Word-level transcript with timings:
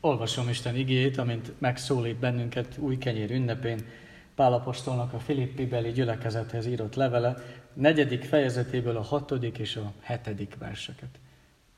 Olvasom 0.00 0.48
Isten 0.48 0.76
igét, 0.76 1.18
amint 1.18 1.52
megszólít 1.58 2.16
bennünket 2.16 2.78
új 2.78 2.98
kenyér 2.98 3.30
ünnepén, 3.30 3.86
Pálapostolnak 4.34 5.12
a 5.12 5.18
Filippi 5.18 5.66
beli 5.66 5.92
gyülekezethez 5.92 6.66
írott 6.66 6.94
levele, 6.94 7.36
negyedik 7.72 8.24
fejezetéből 8.24 8.96
a 8.96 9.02
hatodik 9.02 9.58
és 9.58 9.76
a 9.76 9.92
hetedik 10.00 10.56
verseket. 10.58 11.08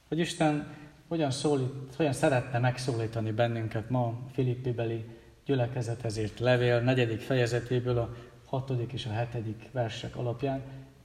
Hogy 0.08 0.18
Isten 0.18 0.66
hogyan, 1.08 1.30
szólít, 1.30 1.94
hogyan 1.96 2.12
szeretne 2.12 2.58
megszólítani 2.58 3.30
bennünket 3.30 3.90
ma 3.90 4.06
a 4.06 4.18
Filippi 4.32 4.70
beli 4.70 5.04
gyülekezethez 5.44 6.16
írt 6.16 6.38
levél 6.38 6.80
negyedik 6.80 7.20
fejezetéből 7.20 7.98
a 7.98 8.14
hatodik 8.46 8.92
és 8.92 9.06
a 9.06 9.12
hetedik 9.12 9.68
versek 9.72 10.16
alapján, 10.16 10.62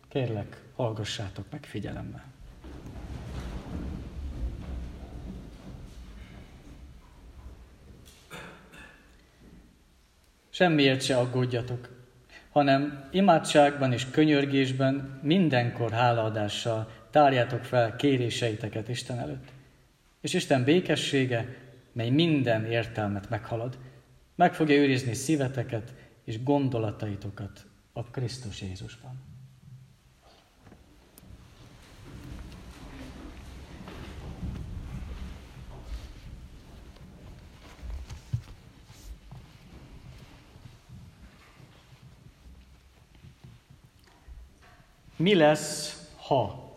kérlek, 0.07 0.61
hallgassátok 0.75 1.45
meg 1.51 1.63
figyelemmel. 1.63 2.36
Semmiért 10.57 11.01
se 11.01 11.17
aggódjatok, 11.17 11.89
hanem 12.49 13.07
imádságban 13.11 13.91
és 13.91 14.09
könyörgésben 14.09 15.19
mindenkor 15.23 15.91
hálaadással 15.91 16.91
tárjátok 17.11 17.63
fel 17.63 17.95
kéréseiteket 17.95 18.89
Isten 18.89 19.19
előtt. 19.19 19.47
És 20.21 20.33
Isten 20.33 20.63
békessége, 20.63 21.55
mely 21.91 22.09
minden 22.09 22.65
értelmet 22.65 23.29
meghalad, 23.29 23.77
meg 24.35 24.53
fogja 24.53 24.75
őrizni 24.75 25.13
szíveteket 25.13 25.93
és 26.23 26.43
gondolataitokat 26.43 27.65
a 27.93 28.03
Krisztus 28.03 28.61
Jézusban. 28.61 29.36
Mi 45.17 45.35
lesz, 45.35 46.01
ha? 46.27 46.71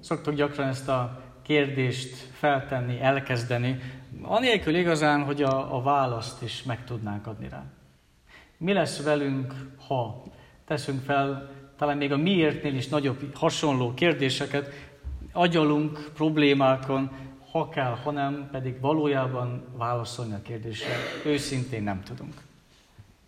Szoktuk 0.00 0.34
gyakran 0.34 0.68
ezt 0.68 0.88
a 0.88 1.22
kérdést 1.42 2.16
feltenni, 2.16 3.00
elkezdeni, 3.00 3.78
anélkül 4.22 4.74
igazán, 4.74 5.24
hogy 5.24 5.42
a, 5.42 5.76
a 5.76 5.82
választ 5.82 6.42
is 6.42 6.62
meg 6.62 6.84
tudnánk 6.84 7.26
adni 7.26 7.48
rá. 7.48 7.64
Mi 8.56 8.72
lesz 8.72 9.02
velünk, 9.02 9.54
ha 9.86 10.22
teszünk 10.64 11.04
fel 11.04 11.50
talán 11.78 11.96
még 11.96 12.12
a 12.12 12.16
miértnél 12.16 12.74
is 12.74 12.88
nagyobb 12.88 13.34
hasonló 13.34 13.94
kérdéseket, 13.94 14.72
agyalunk 15.32 16.10
problémákon, 16.14 17.10
ha 17.50 17.68
kell, 17.68 17.96
ha 18.02 18.10
nem, 18.10 18.48
pedig 18.52 18.80
valójában 18.80 19.64
válaszolni 19.76 20.34
a 20.34 20.42
kérdésre 20.42 20.92
őszintén 21.24 21.82
nem 21.82 22.02
tudunk. 22.02 22.34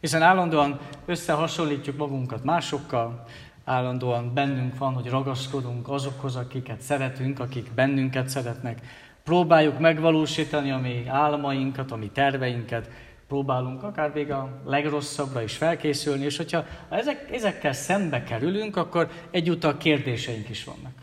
Hiszen 0.00 0.22
állandóan 0.22 0.80
összehasonlítjuk 1.06 1.96
magunkat 1.96 2.44
másokkal, 2.44 3.26
állandóan 3.70 4.34
bennünk 4.34 4.78
van, 4.78 4.94
hogy 4.94 5.06
ragaszkodunk 5.06 5.88
azokhoz, 5.88 6.36
akiket 6.36 6.80
szeretünk, 6.80 7.40
akik 7.40 7.70
bennünket 7.74 8.28
szeretnek. 8.28 8.80
Próbáljuk 9.24 9.78
megvalósítani 9.78 10.70
a 10.70 10.78
mi 10.78 11.04
álmainkat, 11.06 11.90
a 11.90 11.96
mi 11.96 12.10
terveinket, 12.12 12.90
próbálunk 13.28 13.82
akár 13.82 14.12
még 14.14 14.30
a 14.30 14.60
legrosszabbra 14.64 15.42
is 15.42 15.56
felkészülni, 15.56 16.24
és 16.24 16.36
hogyha 16.36 16.64
ezek, 16.88 17.30
ezekkel 17.32 17.72
szembe 17.72 18.22
kerülünk, 18.22 18.76
akkor 18.76 19.10
egyúttal 19.30 19.76
kérdéseink 19.76 20.48
is 20.48 20.64
vannak. 20.64 20.94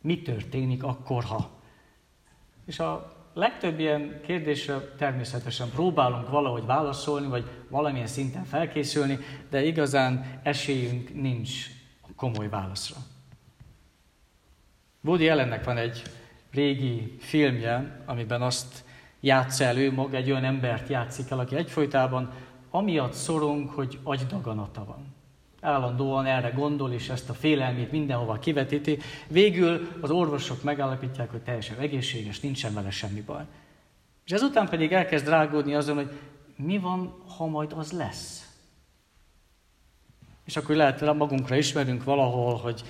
Mi 0.00 0.22
történik 0.22 0.82
akkor, 0.82 1.24
ha? 1.24 1.50
És 2.66 2.78
a 2.78 3.16
legtöbb 3.34 3.78
ilyen 3.78 4.20
kérdésre 4.26 4.80
természetesen 4.98 5.70
próbálunk 5.70 6.28
valahogy 6.28 6.66
válaszolni, 6.66 7.26
vagy 7.26 7.44
valamilyen 7.68 8.06
szinten 8.06 8.44
felkészülni, 8.44 9.18
de 9.50 9.64
igazán 9.64 10.40
esélyünk 10.42 11.14
nincs 11.14 11.76
komoly 12.18 12.48
válaszra. 12.48 12.96
Woody 15.00 15.28
Allennek 15.28 15.64
van 15.64 15.76
egy 15.76 16.02
régi 16.50 17.16
filmje, 17.18 18.02
amiben 18.06 18.42
azt 18.42 18.84
játsz 19.20 19.60
el 19.60 19.78
ő 19.78 19.92
maga, 19.92 20.16
egy 20.16 20.30
olyan 20.30 20.44
embert 20.44 20.88
játszik 20.88 21.30
el, 21.30 21.38
aki 21.38 21.56
egyfolytában 21.56 22.32
amiatt 22.70 23.12
szorong, 23.12 23.68
hogy 23.68 23.98
agydaganata 24.02 24.84
van. 24.84 25.14
Állandóan 25.60 26.26
erre 26.26 26.48
gondol, 26.48 26.92
és 26.92 27.08
ezt 27.08 27.30
a 27.30 27.34
félelmét 27.34 27.90
mindenhova 27.90 28.38
kivetíti. 28.38 28.98
Végül 29.28 29.88
az 30.00 30.10
orvosok 30.10 30.62
megállapítják, 30.62 31.30
hogy 31.30 31.42
teljesen 31.42 31.78
egészséges, 31.78 32.40
nincsen 32.40 32.74
vele 32.74 32.90
semmi 32.90 33.20
baj. 33.20 33.42
És 34.24 34.32
ezután 34.32 34.68
pedig 34.68 34.92
elkezd 34.92 35.28
rágódni 35.28 35.74
azon, 35.74 35.96
hogy 35.96 36.10
mi 36.56 36.78
van, 36.78 37.22
ha 37.36 37.46
majd 37.46 37.72
az 37.72 37.92
lesz. 37.92 38.47
És 40.48 40.56
akkor 40.56 40.76
lehet 40.76 41.14
magunkra 41.14 41.56
ismerünk 41.56 42.04
valahol, 42.04 42.54
hogy 42.54 42.82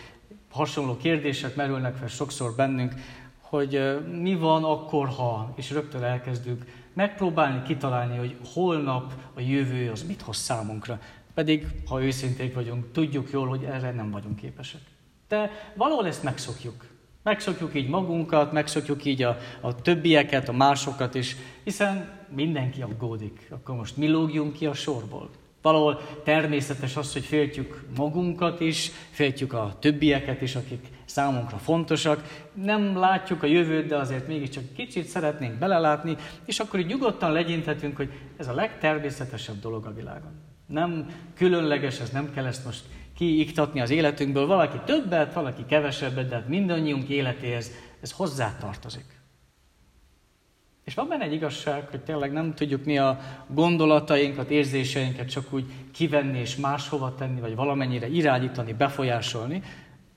hasonló 0.51 0.97
kérdések 0.97 1.57
merülnek 1.57 1.97
fel 1.97 2.09
sokszor 2.09 2.55
bennünk, 2.57 2.95
hogy 3.41 3.99
mi 4.21 4.35
van 4.35 4.65
akkor, 4.65 5.09
ha, 5.09 5.53
és 5.57 5.71
rögtön 5.71 6.03
elkezdünk 6.03 6.65
megpróbálni 6.93 7.63
kitalálni, 7.63 8.17
hogy 8.17 8.37
holnap 8.53 9.13
a 9.35 9.41
jövő 9.41 9.91
az 9.91 10.03
mit 10.03 10.21
hoz 10.21 10.37
számunkra. 10.37 11.01
Pedig, 11.35 11.67
ha 11.89 12.03
őszinték 12.03 12.55
vagyunk, 12.55 12.93
tudjuk 12.93 13.31
jól, 13.31 13.49
hogy 13.49 13.65
erre 13.65 13.91
nem 13.91 14.11
vagyunk 14.11 14.37
képesek. 14.37 14.81
De 15.29 15.51
valahol 15.75 16.07
ezt 16.07 16.23
megszokjuk. 16.23 16.87
Megszokjuk 17.23 17.75
így 17.75 17.89
magunkat, 17.89 18.53
megszokjuk 18.53 19.05
így 19.05 19.23
a, 19.23 19.39
a 19.61 19.75
többieket, 19.75 20.49
a 20.49 20.53
másokat 20.53 21.15
is, 21.15 21.37
hiszen 21.65 22.11
mindenki 22.35 22.83
aggódik. 22.83 23.49
Akkor 23.51 23.77
most 23.77 23.97
mi 23.97 24.09
lógjunk 24.09 24.53
ki 24.53 24.67
a 24.67 24.75
sorból? 24.75 25.31
Valahol 25.69 26.01
természetes 26.25 26.97
az, 26.97 27.13
hogy 27.13 27.25
féltjük 27.25 27.85
magunkat 27.97 28.61
is, 28.61 28.91
féltjük 29.11 29.53
a 29.53 29.77
többieket 29.81 30.43
is, 30.43 30.55
akik 30.55 30.87
számunkra 31.05 31.57
fontosak. 31.57 32.49
Nem 32.53 32.97
látjuk 32.97 33.43
a 33.43 33.47
jövőt, 33.47 33.87
de 33.87 33.97
azért 33.97 34.27
mégiscsak 34.29 34.63
kicsit 34.77 35.07
szeretnénk 35.07 35.59
belelátni, 35.59 36.17
és 36.45 36.59
akkor 36.61 36.81
így 36.81 36.87
nyugodtan 36.87 37.33
legyinthetünk, 37.33 37.97
hogy 37.97 38.11
ez 38.37 38.49
a 38.49 38.55
legtermészetesebb 38.55 39.61
dolog 39.61 39.87
a 39.87 39.93
világon. 39.93 40.33
Nem 40.67 41.07
különleges, 41.35 42.01
ez 42.01 42.11
nem 42.11 42.33
kell 42.35 42.47
ezt 42.47 42.65
most 42.65 42.83
kiiktatni 43.17 43.81
az 43.81 43.91
életünkből. 43.91 44.47
Valaki 44.47 44.79
többet, 44.85 45.35
valaki 45.35 45.65
kevesebbet, 45.67 46.29
de 46.29 46.35
hát 46.35 46.49
mindannyiunk 46.49 47.09
életéhez 47.09 47.71
ez 48.01 48.13
hozzátartozik. 48.13 49.18
És 50.89 50.95
van 50.95 51.09
benne 51.09 51.25
egy 51.25 51.33
igazság, 51.33 51.89
hogy 51.89 52.01
tényleg 52.01 52.33
nem 52.33 52.55
tudjuk 52.55 52.85
mi 52.85 52.99
a 52.99 53.19
gondolatainkat, 53.47 54.51
érzéseinket 54.51 55.31
csak 55.31 55.53
úgy 55.53 55.65
kivenni 55.93 56.39
és 56.39 56.57
máshova 56.57 57.15
tenni, 57.15 57.41
vagy 57.41 57.55
valamennyire 57.55 58.09
irányítani, 58.09 58.73
befolyásolni. 58.73 59.63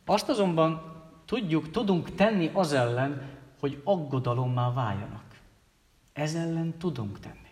Azt 0.06 0.30
azonban 0.30 0.82
tudjuk, 1.26 1.72
tudunk 1.72 2.16
tenni 2.16 2.50
az 2.54 2.74
ellen, 2.74 3.22
hogy 3.60 3.82
aggodalommá 3.84 4.74
váljanak. 4.74 5.24
Ez 6.14 6.36
ellen 6.36 6.78
tudunk 6.78 7.20
tenni. 7.20 7.52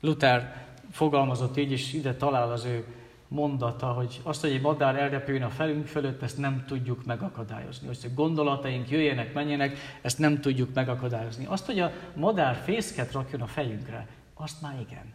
Luther 0.00 0.66
fogalmazott 0.90 1.56
így, 1.56 1.70
és 1.70 1.92
ide 1.92 2.14
talál 2.14 2.52
az 2.52 2.64
ő 2.64 2.84
mondata, 3.30 3.86
hogy 3.86 4.20
azt, 4.22 4.40
hogy 4.40 4.50
egy 4.50 4.60
madár 4.60 4.96
elrepüljön 4.96 5.42
a 5.42 5.50
felünk 5.50 5.86
fölött, 5.86 6.22
ezt 6.22 6.38
nem 6.38 6.64
tudjuk 6.66 7.04
megakadályozni. 7.04 7.88
Azt, 7.88 8.02
hogy 8.02 8.14
gondolataink 8.14 8.90
jöjjenek, 8.90 9.34
menjenek, 9.34 9.78
ezt 10.02 10.18
nem 10.18 10.40
tudjuk 10.40 10.74
megakadályozni. 10.74 11.46
Azt, 11.46 11.66
hogy 11.66 11.78
a 11.78 11.92
madár 12.14 12.54
fészket 12.54 13.12
rakjon 13.12 13.40
a 13.40 13.46
fejünkre, 13.46 14.08
azt 14.34 14.62
már 14.62 14.80
igen. 14.80 15.12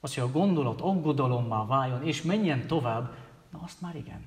Azt, 0.00 0.14
hogy 0.14 0.22
a 0.22 0.32
gondolat 0.32 0.80
aggodalommá 0.80 1.66
váljon, 1.66 2.06
és 2.06 2.22
menjen 2.22 2.66
tovább, 2.66 3.14
na 3.52 3.60
azt 3.64 3.80
már 3.80 3.96
igen. 3.96 4.24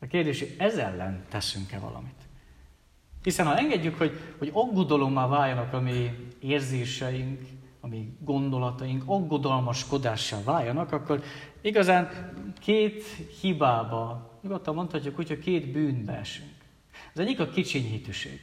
A 0.00 0.06
kérdés, 0.06 0.38
hogy 0.38 0.54
ez 0.58 0.76
ellen 0.76 1.24
teszünk-e 1.28 1.78
valamit? 1.78 2.28
Hiszen 3.22 3.46
ha 3.46 3.56
engedjük, 3.56 3.98
hogy, 3.98 4.20
hogy 4.38 4.50
aggodalommá 4.52 5.26
váljanak 5.26 5.72
a 5.72 5.80
mi 5.80 6.28
érzéseink, 6.40 7.40
a 7.88 7.94
mi 7.96 8.12
gondolataink 8.24 9.02
aggodalmaskodássá 9.06 10.42
váljanak, 10.42 10.92
akkor 10.92 11.22
igazán 11.60 12.32
két 12.60 13.04
hibába, 13.40 14.30
nyugodtan 14.42 14.74
mondhatjuk 14.74 15.18
úgy, 15.18 15.28
hogy 15.28 15.38
két 15.38 15.72
bűnbe 15.72 16.12
esünk. 16.12 16.54
Az 17.14 17.20
egyik 17.20 17.40
a 17.40 17.48
kicsiny 17.48 17.84
hitűség. 17.84 18.40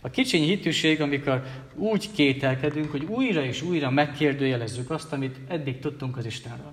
A 0.00 0.10
kicsiny 0.10 0.42
hitűség, 0.42 1.00
amikor 1.00 1.42
úgy 1.74 2.12
kételkedünk, 2.12 2.90
hogy 2.90 3.04
újra 3.04 3.44
és 3.44 3.62
újra 3.62 3.90
megkérdőjelezzük 3.90 4.90
azt, 4.90 5.12
amit 5.12 5.40
eddig 5.48 5.78
tudtunk 5.78 6.16
az 6.16 6.26
Istenről. 6.26 6.72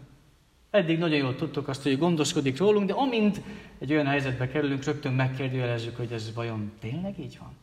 Eddig 0.70 0.98
nagyon 0.98 1.18
jól 1.18 1.36
tudtuk 1.36 1.68
azt, 1.68 1.84
hogy 1.84 1.98
gondoskodik 1.98 2.58
rólunk, 2.58 2.88
de 2.88 2.94
amint 2.94 3.42
egy 3.80 3.92
olyan 3.92 4.06
helyzetbe 4.06 4.48
kerülünk, 4.48 4.84
rögtön 4.84 5.14
megkérdőjelezzük, 5.14 5.96
hogy 5.96 6.12
ez 6.12 6.34
vajon 6.34 6.72
tényleg 6.80 7.20
így 7.20 7.38
van? 7.40 7.56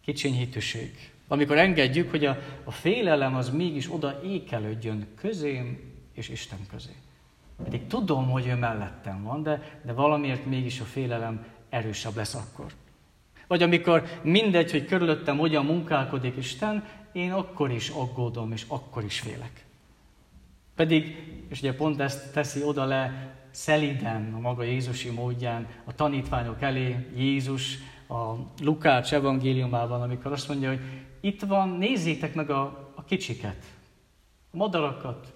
Kicsiny 0.00 0.34
hitűség. 0.34 1.12
Amikor 1.28 1.58
engedjük, 1.58 2.10
hogy 2.10 2.24
a, 2.24 2.38
a 2.64 2.70
félelem 2.70 3.34
az 3.34 3.50
mégis 3.50 3.92
oda 3.92 4.20
ékelődjön 4.24 5.06
közém 5.14 5.78
és 6.14 6.28
Isten 6.28 6.58
közé. 6.70 6.92
Pedig 7.64 7.86
tudom, 7.86 8.30
hogy 8.30 8.46
ő 8.46 8.54
mellettem 8.54 9.22
van, 9.22 9.42
de, 9.42 9.80
de 9.82 9.92
valamiért 9.92 10.46
mégis 10.46 10.80
a 10.80 10.84
félelem 10.84 11.46
erősebb 11.68 12.16
lesz 12.16 12.34
akkor. 12.34 12.66
Vagy 13.46 13.62
amikor 13.62 14.04
mindegy, 14.22 14.70
hogy 14.70 14.84
körülöttem 14.84 15.38
hogyan 15.38 15.64
munkálkodik 15.64 16.36
Isten, 16.36 16.84
én 17.12 17.32
akkor 17.32 17.70
is 17.70 17.88
aggódom, 17.88 18.52
és 18.52 18.64
akkor 18.68 19.04
is 19.04 19.20
félek. 19.20 19.64
Pedig, 20.74 21.16
és 21.48 21.58
ugye 21.58 21.74
pont 21.74 22.00
ezt 22.00 22.32
teszi 22.32 22.62
oda 22.62 22.84
le 22.84 23.34
szeliden 23.50 24.32
a 24.34 24.40
maga 24.40 24.62
Jézusi 24.62 25.10
módján 25.10 25.66
a 25.84 25.94
tanítványok 25.94 26.62
elé 26.62 27.06
Jézus 27.16 27.78
a 28.08 28.34
Lukács 28.62 29.12
evangéliumában, 29.12 30.02
amikor 30.02 30.32
azt 30.32 30.48
mondja, 30.48 30.68
hogy 30.68 30.80
itt 31.20 31.42
van, 31.42 31.68
nézzétek 31.68 32.34
meg 32.34 32.50
a, 32.50 32.90
a 32.94 33.04
kicsiket, 33.04 33.64
a 34.50 34.56
madarakat, 34.56 35.32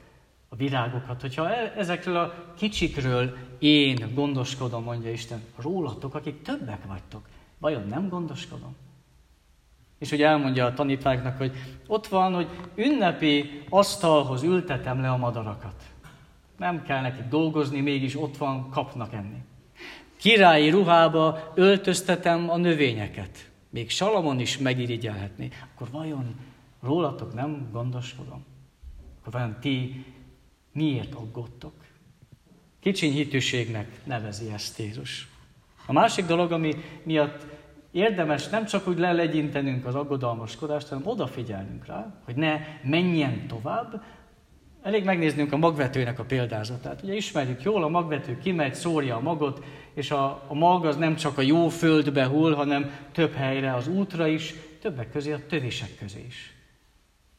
a 0.48 0.56
virágokat. 0.56 1.20
Hogyha 1.20 1.54
e, 1.54 1.72
ezekről 1.76 2.16
a 2.16 2.34
kicsikről 2.56 3.36
én 3.58 4.10
gondoskodom, 4.14 4.82
mondja 4.82 5.10
Isten, 5.10 5.42
rólatok, 5.56 6.14
akik 6.14 6.42
többek 6.42 6.84
vagytok, 6.86 7.28
vajon 7.58 7.86
nem 7.86 8.08
gondoskodom? 8.08 8.76
És 9.98 10.12
ugye 10.12 10.26
elmondja 10.26 10.66
a 10.66 10.74
tanítványoknak, 10.74 11.36
hogy 11.36 11.52
ott 11.86 12.06
van, 12.06 12.34
hogy 12.34 12.48
ünnepi 12.74 13.62
asztalhoz 13.68 14.42
ültetem 14.42 15.00
le 15.00 15.10
a 15.10 15.16
madarakat. 15.16 15.82
Nem 16.56 16.82
kell 16.82 17.00
nekik 17.00 17.28
dolgozni, 17.28 17.80
mégis 17.80 18.16
ott 18.16 18.36
van, 18.36 18.70
kapnak 18.70 19.12
enni. 19.12 19.42
Királyi 20.16 20.70
ruhába 20.70 21.52
öltöztetem 21.54 22.50
a 22.50 22.56
növényeket. 22.56 23.50
Még 23.72 23.90
Salamon 23.90 24.40
is 24.40 24.58
megirigyelhetné. 24.58 25.48
Akkor 25.74 25.90
vajon 25.90 26.34
rólatok 26.82 27.34
nem 27.34 27.68
gondoskodom? 27.72 28.44
Akkor 29.20 29.32
vajon 29.32 29.56
ti 29.60 30.04
miért 30.72 31.14
aggódtok? 31.14 31.72
Kicsiny 32.80 33.12
hitűségnek 33.12 34.00
nevezi 34.04 34.52
ezt 34.52 34.78
Jézus. 34.78 35.28
A 35.86 35.92
másik 35.92 36.26
dolog, 36.26 36.52
ami 36.52 36.74
miatt 37.02 37.46
érdemes 37.90 38.48
nem 38.48 38.64
csak 38.66 38.88
úgy 38.88 38.98
lelegyintenünk 38.98 39.86
az 39.86 39.94
aggodalmaskodást, 39.94 40.88
hanem 40.88 41.06
odafigyelnünk 41.06 41.86
rá, 41.86 42.20
hogy 42.24 42.36
ne 42.36 42.60
menjen 42.82 43.46
tovább, 43.46 44.02
Elég 44.82 45.04
megnéznünk 45.04 45.52
a 45.52 45.56
magvetőnek 45.56 46.18
a 46.18 46.24
példázatát. 46.24 47.02
Ugye 47.02 47.14
ismerjük 47.14 47.62
jól, 47.62 47.82
a 47.82 47.88
magvető 47.88 48.38
kimegy, 48.38 48.74
szórja 48.74 49.16
a 49.16 49.20
magot, 49.20 49.64
és 49.94 50.10
a, 50.10 50.44
a 50.48 50.54
mag 50.54 50.84
az 50.84 50.96
nem 50.96 51.16
csak 51.16 51.38
a 51.38 51.42
jó 51.42 51.68
földbe 51.68 52.26
hull, 52.26 52.54
hanem 52.54 52.90
több 53.12 53.32
helyre, 53.32 53.74
az 53.74 53.88
útra 53.88 54.26
is, 54.26 54.54
többek 54.80 55.10
közé 55.10 55.32
a 55.32 55.46
tövések 55.46 55.96
közé 55.98 56.24
is. 56.26 56.54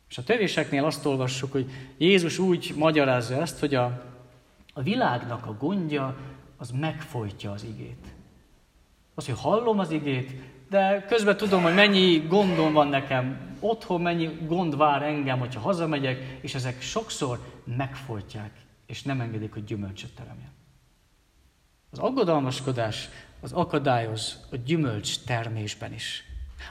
És 0.09 0.17
a 0.17 0.23
tövéseknél 0.23 0.85
azt 0.85 1.05
olvassuk, 1.05 1.51
hogy 1.51 1.69
Jézus 1.97 2.39
úgy 2.39 2.73
magyarázza 2.75 3.41
ezt, 3.41 3.59
hogy 3.59 3.75
a, 3.75 4.03
a 4.73 4.81
világnak 4.81 5.45
a 5.45 5.57
gondja 5.59 6.15
az 6.57 6.71
megfojtja 6.71 7.51
az 7.51 7.63
igét. 7.63 8.05
Az, 9.15 9.25
hogy 9.25 9.39
hallom 9.39 9.79
az 9.79 9.91
igét, 9.91 10.31
de 10.69 11.05
közben 11.07 11.37
tudom, 11.37 11.63
hogy 11.63 11.73
mennyi 11.73 12.17
gondom 12.17 12.73
van 12.73 12.87
nekem 12.87 13.55
otthon, 13.59 14.01
mennyi 14.01 14.29
gond 14.47 14.77
vár 14.77 15.03
engem, 15.03 15.39
hogyha 15.39 15.59
hazamegyek, 15.59 16.37
és 16.41 16.55
ezek 16.55 16.81
sokszor 16.81 17.39
megfojtják, 17.77 18.51
és 18.85 19.03
nem 19.03 19.21
engedik, 19.21 19.53
hogy 19.53 19.63
gyümölcsöt 19.63 20.15
teremjen. 20.15 20.51
Az 21.93 21.99
aggodalmaskodás 21.99 23.09
az 23.41 23.51
akadályoz 23.51 24.39
a 24.51 24.55
gyümölcs 24.55 25.19
termésben 25.19 25.93
is. 25.93 26.23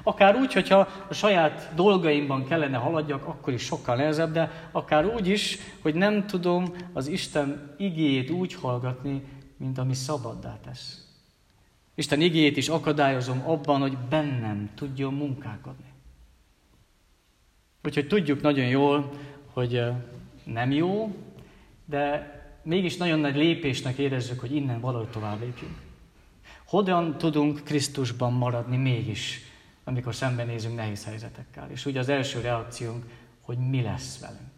Akár 0.03 0.37
úgy, 0.37 0.53
hogyha 0.53 0.89
a 1.09 1.15
saját 1.15 1.73
dolgaimban 1.75 2.47
kellene 2.47 2.77
haladjak, 2.77 3.27
akkor 3.27 3.53
is 3.53 3.63
sokkal 3.63 3.97
nehezebb, 3.97 4.33
de 4.33 4.69
akár 4.73 5.07
úgy 5.07 5.29
is, 5.29 5.59
hogy 5.81 5.95
nem 5.95 6.27
tudom 6.27 6.75
az 6.93 7.07
Isten 7.07 7.75
igéjét 7.79 8.31
úgy 8.31 8.55
hallgatni, 8.55 9.23
mint 9.57 9.79
ami 9.79 9.95
szabaddá 9.95 10.59
tesz. 10.65 11.07
Isten 11.95 12.21
igéjét 12.21 12.57
is 12.57 12.69
akadályozom 12.69 13.43
abban, 13.47 13.81
hogy 13.81 13.97
bennem 13.97 14.71
tudjon 14.75 15.15
munkálkodni. 15.15 15.93
Úgyhogy 17.85 18.07
tudjuk 18.07 18.41
nagyon 18.41 18.67
jól, 18.67 19.13
hogy 19.53 19.83
nem 20.45 20.71
jó, 20.71 21.15
de 21.85 22.41
mégis 22.63 22.97
nagyon 22.97 23.19
nagy 23.19 23.37
lépésnek 23.37 23.99
érezzük, 23.99 24.41
hogy 24.41 24.55
innen 24.55 24.81
valahogy 24.81 25.09
tovább 25.09 25.41
lépjünk. 25.41 25.75
Hogyan 26.67 27.19
tudunk 27.19 27.65
Krisztusban 27.65 28.33
maradni 28.33 28.77
mégis, 28.77 29.41
amikor 29.85 30.15
szembenézünk 30.15 30.77
nehéz 30.77 31.05
helyzetekkel? 31.05 31.71
És 31.71 31.87
ugye 31.87 31.99
az 31.99 32.09
első 32.09 32.41
reakciónk, 32.41 33.05
hogy 33.41 33.59
mi 33.59 33.83
lesz 33.83 34.21
velünk. 34.21 34.51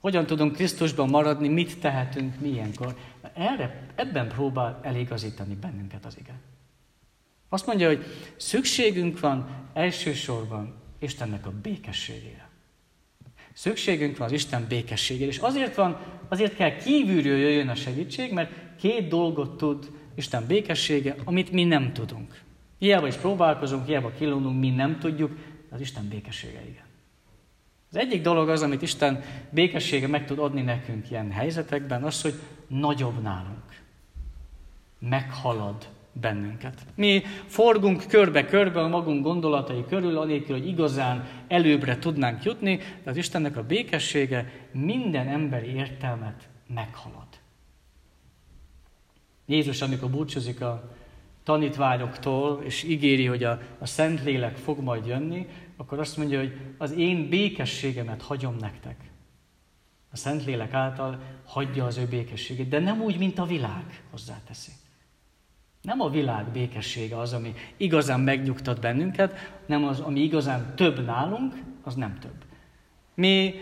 Hogyan 0.00 0.26
tudunk 0.26 0.52
Krisztusban 0.52 1.08
maradni, 1.08 1.48
mit 1.48 1.78
tehetünk 1.78 2.40
milyenkor? 2.40 2.96
Erre, 3.34 3.86
ebben 3.94 4.28
próbál 4.28 4.80
eligazítani 4.82 5.54
bennünket 5.54 6.04
az 6.04 6.18
ige. 6.18 6.34
Azt 7.48 7.66
mondja, 7.66 7.86
hogy 7.86 8.04
szükségünk 8.36 9.20
van 9.20 9.48
elsősorban 9.72 10.74
Istennek 10.98 11.46
a 11.46 11.50
békességére. 11.62 12.48
Szükségünk 13.54 14.16
van 14.16 14.26
az 14.26 14.32
Isten 14.32 14.66
békességére, 14.68 15.30
és 15.30 15.38
azért 15.38 15.74
van, 15.74 15.98
azért 16.28 16.54
kell 16.56 16.76
kívülről 16.76 17.38
jöjjön 17.38 17.68
a 17.68 17.74
segítség, 17.74 18.32
mert 18.32 18.50
két 18.76 19.08
dolgot 19.08 19.56
tud 19.56 19.90
Isten 20.14 20.46
békessége, 20.46 21.14
amit 21.24 21.52
mi 21.52 21.64
nem 21.64 21.92
tudunk. 21.92 22.40
Hiába 22.78 23.06
is 23.06 23.14
próbálkozunk, 23.14 23.86
hiába 23.86 24.10
kilónunk, 24.10 24.60
mi 24.60 24.70
nem 24.70 24.98
tudjuk, 24.98 25.30
az 25.70 25.80
Isten 25.80 26.08
békessége 26.08 26.60
igen. 26.68 26.84
Az 27.90 27.96
egyik 27.96 28.22
dolog 28.22 28.48
az, 28.48 28.62
amit 28.62 28.82
Isten 28.82 29.24
békessége 29.50 30.06
meg 30.06 30.26
tud 30.26 30.38
adni 30.38 30.62
nekünk 30.62 31.10
ilyen 31.10 31.30
helyzetekben, 31.30 32.02
az, 32.02 32.22
hogy 32.22 32.34
nagyobb 32.66 33.22
nálunk. 33.22 33.80
Meghalad 34.98 35.88
bennünket. 36.12 36.86
Mi 36.94 37.22
forgunk 37.46 38.06
körbe-körbe 38.08 38.80
a 38.80 38.88
magunk 38.88 39.22
gondolatai 39.22 39.84
körül, 39.88 40.18
anélkül, 40.18 40.58
hogy 40.58 40.68
igazán 40.68 41.28
előbbre 41.48 41.98
tudnánk 41.98 42.42
jutni, 42.42 42.80
de 43.04 43.10
az 43.10 43.16
Istennek 43.16 43.56
a 43.56 43.62
békessége 43.62 44.52
minden 44.72 45.28
emberi 45.28 45.74
értelmet 45.74 46.48
meghalad. 46.74 47.26
Jézus, 49.46 49.82
amikor 49.82 50.10
búcsúzik 50.10 50.60
a 50.60 50.90
tanítványoktól, 51.42 52.62
és 52.64 52.82
ígéri, 52.82 53.26
hogy 53.26 53.44
a, 53.44 53.60
a 53.78 53.86
Szentlélek 53.86 54.56
fog 54.56 54.80
majd 54.80 55.06
jönni, 55.06 55.46
akkor 55.76 55.98
azt 55.98 56.16
mondja, 56.16 56.38
hogy 56.38 56.56
az 56.78 56.92
én 56.92 57.28
békességemet 57.28 58.22
hagyom 58.22 58.56
nektek. 58.56 58.96
A 60.10 60.16
Szentlélek 60.16 60.72
által 60.72 61.20
hagyja 61.44 61.84
az 61.84 61.96
ő 61.96 62.06
békességét, 62.06 62.68
de 62.68 62.78
nem 62.78 63.00
úgy, 63.00 63.18
mint 63.18 63.38
a 63.38 63.44
világ, 63.44 64.02
hozzáteszi. 64.10 64.72
Nem 65.82 66.00
a 66.00 66.08
világ 66.08 66.44
békessége 66.52 67.18
az, 67.18 67.32
ami 67.32 67.54
igazán 67.76 68.20
megnyugtat 68.20 68.80
bennünket, 68.80 69.34
nem 69.66 69.84
az, 69.84 70.00
ami 70.00 70.20
igazán 70.20 70.72
több 70.76 71.04
nálunk, 71.04 71.54
az 71.82 71.94
nem 71.94 72.18
több. 72.20 72.44
Mi 73.14 73.54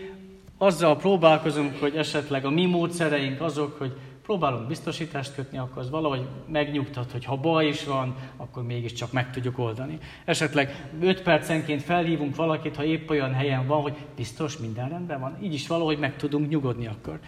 azzal 0.57 0.97
próbálkozunk, 0.97 1.79
hogy 1.79 1.95
esetleg 1.95 2.45
a 2.45 2.49
mi 2.49 2.65
módszereink 2.65 3.41
azok, 3.41 3.77
hogy 3.77 3.93
próbálunk 4.23 4.67
biztosítást 4.67 5.35
kötni, 5.35 5.57
akkor 5.57 5.77
az 5.77 5.89
valahogy 5.89 6.27
megnyugtat, 6.47 7.11
hogy 7.11 7.25
ha 7.25 7.35
baj 7.35 7.67
is 7.67 7.83
van, 7.83 8.15
akkor 8.37 8.63
mégiscsak 8.63 9.11
meg 9.11 9.31
tudjuk 9.31 9.59
oldani. 9.59 9.97
Esetleg 10.25 10.89
5 11.01 11.21
percenként 11.21 11.81
felhívunk 11.81 12.35
valakit, 12.35 12.75
ha 12.75 12.83
épp 12.83 13.09
olyan 13.09 13.33
helyen 13.33 13.67
van, 13.67 13.81
hogy 13.81 13.95
biztos 14.15 14.57
minden 14.57 14.89
rendben 14.89 15.19
van, 15.19 15.37
így 15.41 15.53
is 15.53 15.67
valahogy 15.67 15.99
meg 15.99 16.15
tudunk 16.15 16.49
nyugodni 16.49 16.87
akkor. 16.87 17.19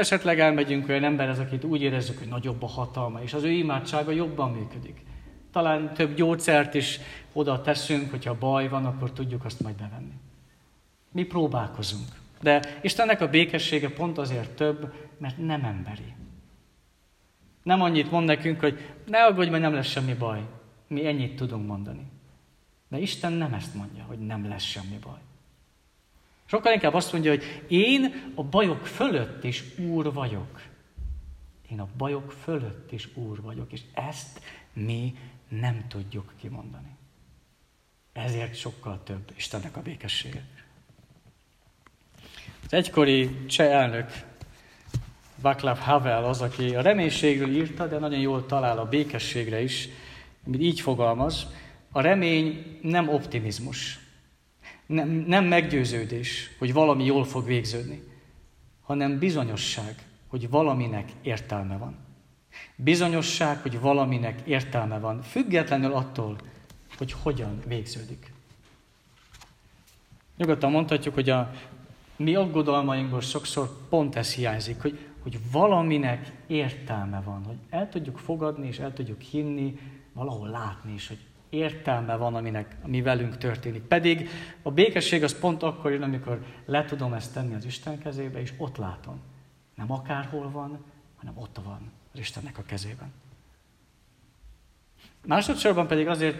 Esetleg 0.00 0.40
elmegyünk 0.40 0.88
olyan 0.88 1.04
emberhez, 1.04 1.38
akit 1.38 1.64
úgy 1.64 1.82
érezzük, 1.82 2.18
hogy 2.18 2.28
nagyobb 2.28 2.62
a 2.62 2.66
hatalma, 2.66 3.22
és 3.22 3.34
az 3.34 3.42
ő 3.42 3.50
imádsága 3.50 4.10
jobban 4.10 4.50
működik. 4.50 5.02
Talán 5.52 5.94
több 5.94 6.14
gyógyszert 6.14 6.74
is 6.74 7.00
oda 7.32 7.60
teszünk, 7.60 8.10
hogyha 8.10 8.38
baj 8.38 8.68
van, 8.68 8.86
akkor 8.86 9.12
tudjuk 9.12 9.44
azt 9.44 9.60
majd 9.60 9.74
bevenni. 9.74 10.14
Mi 11.12 11.24
próbálkozunk. 11.24 12.06
De 12.40 12.78
Istennek 12.82 13.20
a 13.20 13.28
békessége 13.28 13.90
pont 13.90 14.18
azért 14.18 14.50
több, 14.50 14.92
mert 15.18 15.38
nem 15.38 15.64
emberi. 15.64 16.14
Nem 17.62 17.82
annyit 17.82 18.10
mond 18.10 18.26
nekünk, 18.26 18.60
hogy 18.60 18.94
ne 19.06 19.24
aggódj, 19.24 19.50
mert 19.50 19.62
nem 19.62 19.74
lesz 19.74 19.88
semmi 19.88 20.14
baj. 20.14 20.40
Mi 20.86 21.06
ennyit 21.06 21.36
tudunk 21.36 21.66
mondani. 21.66 22.06
De 22.88 22.98
Isten 22.98 23.32
nem 23.32 23.54
ezt 23.54 23.74
mondja, 23.74 24.04
hogy 24.06 24.18
nem 24.18 24.48
lesz 24.48 24.62
semmi 24.62 24.98
baj. 25.02 25.18
Sokkal 26.50 26.72
inkább 26.72 26.94
azt 26.94 27.12
mondja, 27.12 27.30
hogy 27.30 27.64
én 27.68 28.32
a 28.34 28.42
bajok 28.42 28.86
fölött 28.86 29.44
is 29.44 29.64
úr 29.78 30.12
vagyok. 30.12 30.62
Én 31.70 31.80
a 31.80 31.88
bajok 31.96 32.32
fölött 32.32 32.92
is 32.92 33.08
úr 33.14 33.42
vagyok, 33.42 33.72
és 33.72 33.80
ezt 33.94 34.40
mi 34.72 35.14
nem 35.48 35.84
tudjuk 35.88 36.32
kimondani. 36.40 36.96
Ezért 38.12 38.54
sokkal 38.54 39.00
több 39.04 39.32
Istennek 39.36 39.76
a 39.76 39.82
békessége. 39.82 40.44
Az 42.64 42.72
egykori 42.72 43.46
cseh 43.46 43.72
elnök 43.72 44.10
Václav 45.34 45.78
Havel 45.78 46.24
az, 46.24 46.40
aki 46.40 46.74
a 46.74 46.80
reménységről 46.80 47.50
írta, 47.50 47.86
de 47.86 47.98
nagyon 47.98 48.20
jól 48.20 48.46
talál 48.46 48.78
a 48.78 48.88
békességre 48.88 49.62
is, 49.62 49.88
amit 50.46 50.60
így 50.60 50.80
fogalmaz, 50.80 51.46
a 51.90 52.00
remény 52.00 52.78
nem 52.82 53.08
optimizmus, 53.08 53.99
nem, 54.90 55.08
nem 55.08 55.44
meggyőződés, 55.44 56.50
hogy 56.58 56.72
valami 56.72 57.04
jól 57.04 57.24
fog 57.24 57.44
végződni, 57.44 58.02
hanem 58.82 59.18
bizonyosság, 59.18 59.94
hogy 60.26 60.50
valaminek 60.50 61.10
értelme 61.22 61.76
van. 61.76 61.96
Bizonyosság, 62.76 63.58
hogy 63.58 63.80
valaminek 63.80 64.40
értelme 64.44 64.98
van, 64.98 65.22
függetlenül 65.22 65.92
attól, 65.92 66.36
hogy 66.98 67.12
hogyan 67.12 67.62
végződik. 67.66 68.32
Nyugodtan 70.36 70.70
mondhatjuk, 70.70 71.14
hogy 71.14 71.30
a 71.30 71.52
mi 72.16 72.34
aggodalmainkból 72.34 73.20
sokszor 73.20 73.88
pont 73.88 74.16
ez 74.16 74.34
hiányzik, 74.34 74.80
hogy, 74.80 74.98
hogy 75.22 75.38
valaminek 75.52 76.32
értelme 76.46 77.20
van, 77.20 77.44
hogy 77.44 77.58
el 77.68 77.88
tudjuk 77.88 78.18
fogadni 78.18 78.66
és 78.66 78.78
el 78.78 78.92
tudjuk 78.92 79.20
hinni, 79.20 79.78
valahol 80.12 80.48
látni 80.48 80.92
is, 80.92 81.08
hogy 81.08 81.18
értelme 81.50 82.16
van, 82.16 82.34
aminek, 82.34 82.76
ami 82.82 83.02
velünk 83.02 83.36
történik. 83.36 83.82
Pedig 83.82 84.28
a 84.62 84.70
békesség 84.70 85.22
az 85.22 85.38
pont 85.38 85.62
akkor 85.62 85.90
jön, 85.90 86.02
amikor 86.02 86.44
le 86.66 86.84
tudom 86.84 87.12
ezt 87.12 87.32
tenni 87.32 87.54
az 87.54 87.64
Isten 87.64 87.98
kezébe, 87.98 88.40
és 88.40 88.52
ott 88.56 88.76
látom. 88.76 89.20
Nem 89.74 89.92
akárhol 89.92 90.50
van, 90.50 90.84
hanem 91.16 91.38
ott 91.38 91.60
van 91.64 91.92
az 92.12 92.18
Istennek 92.18 92.58
a 92.58 92.62
kezében. 92.62 93.12
Másodszorban 95.26 95.86
pedig 95.86 96.08
azért 96.08 96.38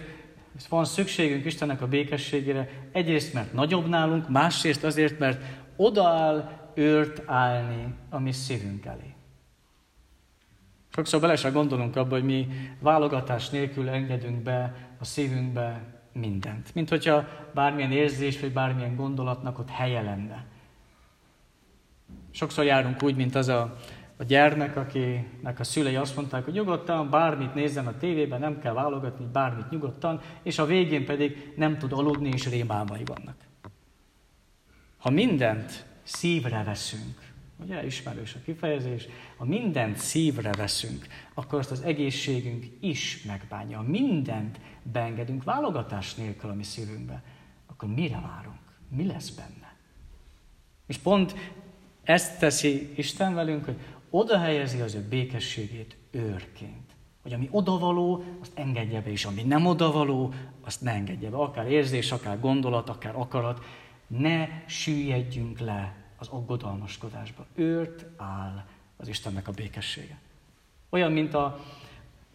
van 0.68 0.84
szükségünk 0.84 1.44
Istennek 1.44 1.82
a 1.82 1.88
békességére, 1.88 2.68
egyrészt 2.92 3.32
mert 3.32 3.52
nagyobb 3.52 3.88
nálunk, 3.88 4.28
másrészt 4.28 4.84
azért, 4.84 5.18
mert 5.18 5.44
odaáll 5.76 6.58
őrt 6.74 7.22
állni 7.26 7.94
a 8.08 8.18
mi 8.18 8.32
szívünk 8.32 8.84
elé. 8.84 9.14
Sokszor 10.94 11.20
bele 11.20 11.36
se 11.36 11.50
gondolunk 11.50 11.96
abba, 11.96 12.14
hogy 12.14 12.24
mi 12.24 12.48
válogatás 12.80 13.48
nélkül 13.48 13.88
engedünk 13.88 14.42
be 14.42 14.74
a 14.98 15.04
szívünkbe 15.04 15.80
mindent. 16.12 16.74
Mint 16.74 16.88
hogyha 16.88 17.28
bármilyen 17.54 17.92
érzés, 17.92 18.40
vagy 18.40 18.52
bármilyen 18.52 18.96
gondolatnak 18.96 19.58
ott 19.58 19.70
helye 19.70 20.02
lenne. 20.02 20.44
Sokszor 22.30 22.64
járunk 22.64 23.02
úgy, 23.02 23.16
mint 23.16 23.34
az 23.34 23.48
a, 23.48 23.76
a 24.16 24.24
gyermek, 24.24 24.76
akinek 24.76 25.60
a 25.60 25.64
szülei 25.64 25.96
azt 25.96 26.16
mondták, 26.16 26.44
hogy 26.44 26.52
nyugodtan 26.52 27.10
bármit 27.10 27.54
nézzen 27.54 27.86
a 27.86 27.96
tévében, 27.96 28.40
nem 28.40 28.60
kell 28.60 28.72
válogatni, 28.72 29.26
bármit 29.32 29.70
nyugodtan, 29.70 30.20
és 30.42 30.58
a 30.58 30.66
végén 30.66 31.04
pedig 31.04 31.52
nem 31.56 31.78
tud 31.78 31.92
aludni, 31.92 32.28
és 32.28 32.48
rémálmai 32.48 33.04
vannak. 33.04 33.36
Ha 34.98 35.10
mindent 35.10 35.84
szívre 36.02 36.62
veszünk, 36.62 37.29
ugye 37.62 37.86
ismerős 37.86 38.34
a 38.34 38.38
kifejezés, 38.44 39.08
ha 39.36 39.44
mindent 39.44 39.96
szívre 39.96 40.52
veszünk, 40.52 41.06
akkor 41.34 41.58
azt 41.58 41.70
az 41.70 41.82
egészségünk 41.82 42.66
is 42.80 43.22
megbánja. 43.22 43.76
Ha 43.76 43.82
mindent 43.82 44.60
beengedünk 44.82 45.44
válogatás 45.44 46.14
nélkül 46.14 46.50
a 46.50 46.54
mi 46.54 46.62
szívünkbe, 46.62 47.22
akkor 47.66 47.88
mire 47.88 48.20
várunk? 48.20 48.58
Mi 48.88 49.06
lesz 49.06 49.30
benne? 49.30 49.74
És 50.86 50.98
pont 50.98 51.34
ezt 52.02 52.38
teszi 52.38 52.92
Isten 52.96 53.34
velünk, 53.34 53.64
hogy 53.64 53.76
oda 54.10 54.38
helyezi 54.38 54.80
az 54.80 54.94
ő 54.94 55.06
békességét 55.08 55.96
őrként. 56.10 56.94
Hogy 57.22 57.32
ami 57.32 57.48
odavaló, 57.50 58.24
azt 58.40 58.58
engedje 58.58 59.00
be, 59.00 59.10
és 59.10 59.24
ami 59.24 59.42
nem 59.42 59.66
odavaló, 59.66 60.34
azt 60.60 60.80
ne 60.80 60.92
engedje 60.92 61.30
be. 61.30 61.36
Akár 61.36 61.70
érzés, 61.70 62.12
akár 62.12 62.40
gondolat, 62.40 62.88
akár 62.88 63.16
akarat. 63.16 63.64
Ne 64.06 64.48
süllyedjünk 64.66 65.58
le 65.58 65.99
az 66.20 66.28
aggodalmaskodásba. 66.28 67.46
Őrt 67.54 68.06
áll 68.16 68.64
az 68.96 69.08
Istennek 69.08 69.48
a 69.48 69.52
békessége. 69.52 70.18
Olyan, 70.88 71.12
mint 71.12 71.34
a, 71.34 71.44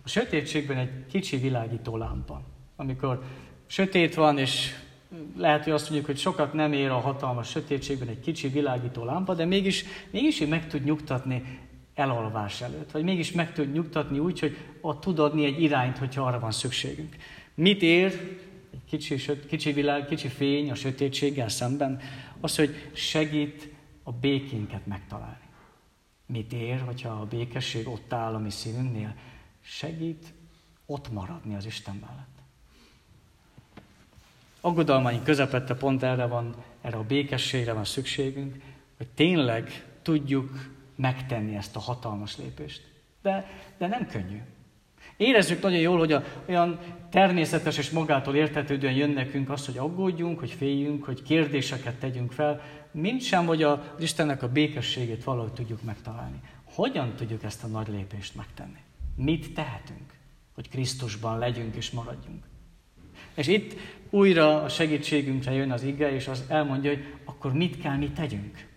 a 0.04 0.08
sötétségben 0.08 0.78
egy 0.78 1.06
kicsi 1.06 1.38
világító 1.38 1.98
lámpa. 1.98 2.42
Amikor 2.76 3.24
sötét 3.66 4.16
van, 4.16 4.38
és 4.38 4.76
lehet, 5.38 5.64
hogy 5.64 5.74
azt 5.74 5.84
mondjuk, 5.84 6.06
hogy 6.06 6.18
sokat 6.18 6.54
nem 6.54 6.74
ér 6.74 6.90
a 6.90 7.00
hatalmas 7.00 7.50
sötétségben 7.50 8.08
egy 8.08 8.20
kicsi 8.20 8.48
világító 8.48 9.04
lámpa, 9.04 9.34
de 9.34 9.46
mégis, 9.46 9.86
mégis 10.12 10.40
meg 10.40 10.68
tud 10.68 10.84
nyugtatni 10.84 11.60
elalvás 11.94 12.62
előtt, 12.62 12.92
vagy 12.92 13.04
mégis 13.04 13.32
meg 13.32 13.54
tud 13.54 13.72
nyugtatni 13.72 14.20
úgy, 14.20 14.40
hogy 14.40 14.58
ott 14.82 15.02
tud 15.02 15.20
adni 15.20 15.46
egy 15.46 15.62
irányt, 15.62 15.98
hogyha 15.98 16.26
arra 16.26 16.40
van 16.40 16.52
szükségünk. 16.52 17.16
Mit 17.54 17.82
ér 17.82 18.38
egy 18.74 18.84
kicsi, 18.90 19.16
kicsi 19.48 19.72
világ, 19.72 20.06
kicsi 20.06 20.28
fény 20.28 20.72
a 20.72 20.76
sötétséggel 20.76 21.50
szemben? 21.50 22.00
Az, 22.42 22.56
hogy 22.56 22.90
segít 22.94 23.75
a 24.08 24.12
békénket 24.12 24.86
megtalálni. 24.86 25.48
Mit 26.26 26.54
ér, 26.54 26.82
hogyha 26.82 27.10
a 27.10 27.26
békesség 27.26 27.88
ott 27.88 28.14
áll 28.14 28.34
a 28.34 28.40
mi 28.40 28.50
szívünknél? 28.50 29.16
Segít 29.62 30.34
ott 30.86 31.12
maradni 31.12 31.56
az 31.56 31.66
Isten 31.66 31.96
mellett. 31.96 32.36
Aggodalmaink 34.62 35.24
közepette 35.24 35.76
pont 35.76 36.04
erre 36.04 36.26
van, 36.26 36.56
erre 36.82 36.98
a 36.98 37.04
békességre 37.04 37.74
van 37.74 37.86
szükségünk, 37.86 38.64
hogy 38.98 39.08
tényleg 39.08 39.86
tudjuk 40.02 40.70
megtenni 40.96 41.56
ezt 41.56 41.76
a 41.76 41.80
hatalmas 41.80 42.38
lépést. 42.38 42.92
De, 43.22 43.50
de 43.78 43.88
nem 43.88 44.08
könnyű. 44.08 44.42
Érezzük 45.18 45.62
nagyon 45.62 45.80
jól, 45.80 45.98
hogy 45.98 46.12
a, 46.12 46.24
olyan 46.48 46.80
természetes 47.10 47.78
és 47.78 47.90
magától 47.90 48.36
értetődően 48.36 48.94
jön 48.94 49.10
nekünk 49.10 49.50
az, 49.50 49.66
hogy 49.66 49.78
aggódjunk, 49.78 50.40
hogy 50.40 50.52
féljünk, 50.52 51.04
hogy 51.04 51.22
kérdéseket 51.24 51.96
tegyünk 51.96 52.32
fel, 52.32 52.62
mint 52.92 53.22
sem, 53.22 53.46
hogy 53.46 53.64
az 53.64 53.80
Istennek 54.00 54.44
a 54.44 54.52
békességét 54.52 55.24
valahogy 55.24 55.54
tudjuk 55.54 55.84
megtalálni. 55.84 56.40
Hogyan 56.64 57.16
tudjuk 57.16 57.44
ezt 57.44 57.64
a 57.64 57.68
nagy 57.68 57.88
lépést 57.88 58.36
megtenni? 58.36 58.80
Mit 59.16 59.54
tehetünk, 59.54 60.14
hogy 60.54 60.70
Krisztusban 60.70 61.40
legyünk 61.40 61.76
és 61.76 61.92
maradjunk? 61.92 62.44
És 63.34 63.48
itt 63.48 63.76
újra 64.10 64.64
a 64.64 64.70
segítségünkre 64.70 65.52
jön 65.52 65.72
az 65.72 65.84
ige, 65.84 66.12
és 66.12 66.28
az 66.28 66.44
elmondja, 66.48 66.90
hogy 66.90 67.06
akkor 67.26 67.54
mit 67.54 67.82
kell 67.82 67.98
mi 67.98 68.10
tegyünk? 68.10 68.68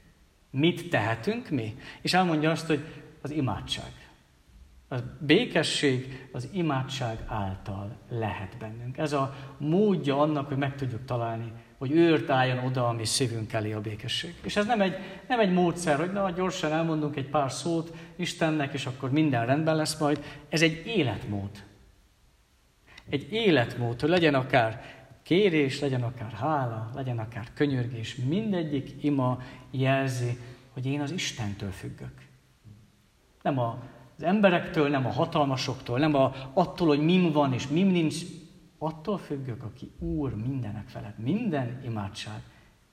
Mit 0.51 0.91
tehetünk 0.91 1.51
mi? 1.51 1.77
És 2.01 2.15
elmondja 2.15 2.51
azt, 2.51 2.67
hogy 2.67 2.85
az 3.23 3.31
imádság. 3.31 4.08
A 4.91 4.97
békesség 5.19 6.29
az 6.33 6.49
imádság 6.53 7.25
által 7.27 7.97
lehet 8.09 8.57
bennünk. 8.59 8.99
Ez 8.99 9.13
a 9.13 9.35
módja 9.59 10.21
annak, 10.21 10.49
hogy 10.49 10.57
meg 10.57 10.75
tudjuk 10.75 11.05
találni, 11.05 11.53
hogy 11.79 11.91
őrt 11.91 12.31
álljon 12.31 12.59
oda 12.59 12.89
a 12.89 12.93
mi 12.93 13.05
szívünk 13.05 13.53
elé 13.53 13.73
a 13.73 13.81
békesség. 13.81 14.35
És 14.43 14.57
ez 14.57 14.67
nem 14.67 14.81
egy, 14.81 14.97
nem 15.29 15.41
egy 15.41 15.53
módszer, 15.53 15.99
hogy 15.99 16.13
na, 16.13 16.31
gyorsan 16.31 16.73
elmondunk 16.73 17.17
egy 17.17 17.29
pár 17.29 17.53
szót 17.53 17.97
Istennek, 18.17 18.73
és 18.73 18.87
akkor 18.87 19.11
minden 19.11 19.47
rendben 19.47 19.77
lesz 19.77 19.99
majd. 19.99 20.25
Ez 20.49 20.63
egy 20.63 20.87
életmód. 20.87 21.51
Egy 23.09 23.33
életmód, 23.33 24.01
hogy 24.01 24.11
legyen 24.11 24.35
akár 24.35 24.83
kérés, 25.23 25.81
legyen 25.81 26.03
akár 26.03 26.33
hála, 26.33 26.91
legyen 26.95 27.19
akár 27.19 27.47
könyörgés, 27.55 28.15
mindegyik 28.15 29.03
ima 29.05 29.43
jelzi, 29.71 30.39
hogy 30.73 30.87
én 30.87 31.01
az 31.01 31.11
Istentől 31.11 31.71
függök. 31.71 32.13
Nem 33.43 33.59
a, 33.59 33.83
az 34.19 34.25
emberektől, 34.25 34.89
nem 34.89 35.07
a 35.07 35.11
hatalmasoktól, 35.11 35.99
nem 35.99 36.15
a, 36.15 36.33
attól, 36.53 36.87
hogy 36.87 37.05
mim 37.05 37.33
van 37.33 37.53
és 37.53 37.69
mim 37.69 37.89
nincs, 37.89 38.17
attól 38.79 39.19
függök, 39.19 39.63
aki 39.63 39.91
Úr 39.99 40.35
mindenek 40.35 40.89
felett. 40.89 41.19
Minden 41.19 41.81
imádság 41.85 42.43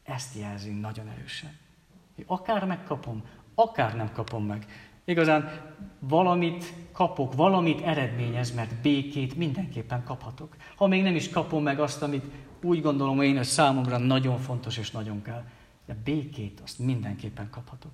ezt 0.03 0.35
jelzi 0.35 0.71
nagyon 0.71 1.07
erősen. 1.07 1.57
Hogy 2.15 2.23
akár 2.27 2.65
megkapom, 2.65 3.23
akár 3.55 3.95
nem 3.95 4.11
kapom 4.11 4.45
meg. 4.45 4.65
Igazán 5.05 5.73
valamit 5.99 6.73
kapok, 6.91 7.33
valamit 7.33 7.81
eredményez, 7.81 8.51
mert 8.51 8.81
békét 8.81 9.35
mindenképpen 9.35 10.03
kaphatok. 10.03 10.55
Ha 10.75 10.87
még 10.87 11.03
nem 11.03 11.15
is 11.15 11.29
kapom 11.29 11.63
meg 11.63 11.79
azt, 11.79 12.01
amit 12.01 12.25
úgy 12.61 12.81
gondolom 12.81 13.21
én, 13.21 13.35
hogy 13.35 13.45
számomra 13.45 13.97
nagyon 13.97 14.37
fontos 14.37 14.77
és 14.77 14.91
nagyon 14.91 15.21
kell, 15.21 15.43
de 15.85 15.97
békét 16.03 16.59
azt 16.63 16.79
mindenképpen 16.79 17.49
kaphatok. 17.49 17.91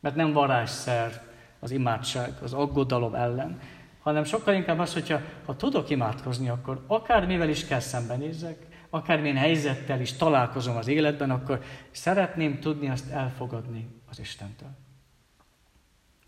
Mert 0.00 0.14
nem 0.14 0.32
varázsszer 0.32 1.33
az 1.64 1.70
imádság, 1.70 2.32
az 2.42 2.52
aggodalom 2.52 3.14
ellen, 3.14 3.60
hanem 4.02 4.24
sokkal 4.24 4.54
inkább 4.54 4.78
az, 4.78 4.92
hogyha 4.92 5.20
ha 5.44 5.56
tudok 5.56 5.90
imádkozni, 5.90 6.48
akkor 6.48 6.84
akármivel 6.86 7.48
is 7.48 7.66
kell 7.66 7.80
szembenézzek, 7.80 8.66
akármilyen 8.90 9.36
helyzettel 9.36 10.00
is 10.00 10.12
találkozom 10.12 10.76
az 10.76 10.88
életben, 10.88 11.30
akkor 11.30 11.62
szeretném 11.90 12.60
tudni 12.60 12.88
azt 12.88 13.10
elfogadni 13.10 13.88
az 14.10 14.18
Istentől. 14.18 14.68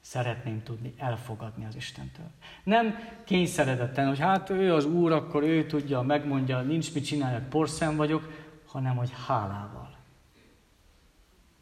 Szeretném 0.01 0.63
tudni 0.63 0.95
elfogadni 0.99 1.65
az 1.65 1.77
Istentől. 1.77 2.31
Nem 2.65 2.99
kényszeredetten, 3.25 4.09
hogy 4.09 4.19
hát 4.19 4.51
ő 4.51 4.75
az 4.75 4.85
Úr, 4.85 5.13
akkor 5.13 5.43
ő 5.43 5.67
tudja, 5.67 6.01
megmondja, 6.01 6.61
nincs 6.61 6.95
mit 6.95 7.05
csinálni, 7.05 7.47
porszem 7.49 7.97
vagyok, 7.97 8.31
hanem 8.67 8.97
hogy 8.97 9.11
hálával. 9.27 9.96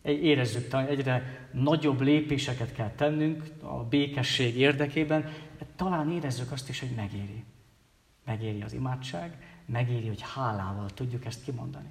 Érezzük, 0.04 0.72
hogy 0.72 0.86
egyre 0.88 1.48
nagyobb 1.52 2.00
lépéseket 2.00 2.72
kell 2.72 2.90
tennünk 2.90 3.42
a 3.62 3.84
békesség 3.84 4.58
érdekében, 4.58 5.22
de 5.58 5.66
talán 5.76 6.10
érezzük 6.10 6.52
azt 6.52 6.68
is, 6.68 6.80
hogy 6.80 6.90
megéri. 6.96 7.44
Megéri 8.24 8.62
az 8.62 8.72
imádság, 8.72 9.38
megéri, 9.66 10.06
hogy 10.06 10.24
hálával 10.34 10.90
tudjuk 10.94 11.24
ezt 11.24 11.44
kimondani. 11.44 11.88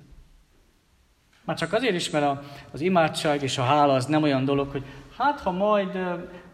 Már 1.43 1.57
csak 1.57 1.73
azért 1.73 1.95
is, 1.95 2.09
mert 2.09 2.43
az 2.71 2.81
imádság 2.81 3.43
és 3.43 3.57
a 3.57 3.63
hála 3.63 3.93
az 3.93 4.05
nem 4.05 4.23
olyan 4.23 4.45
dolog, 4.45 4.71
hogy 4.71 4.85
hát 5.17 5.39
ha 5.39 5.51
majd 5.51 5.97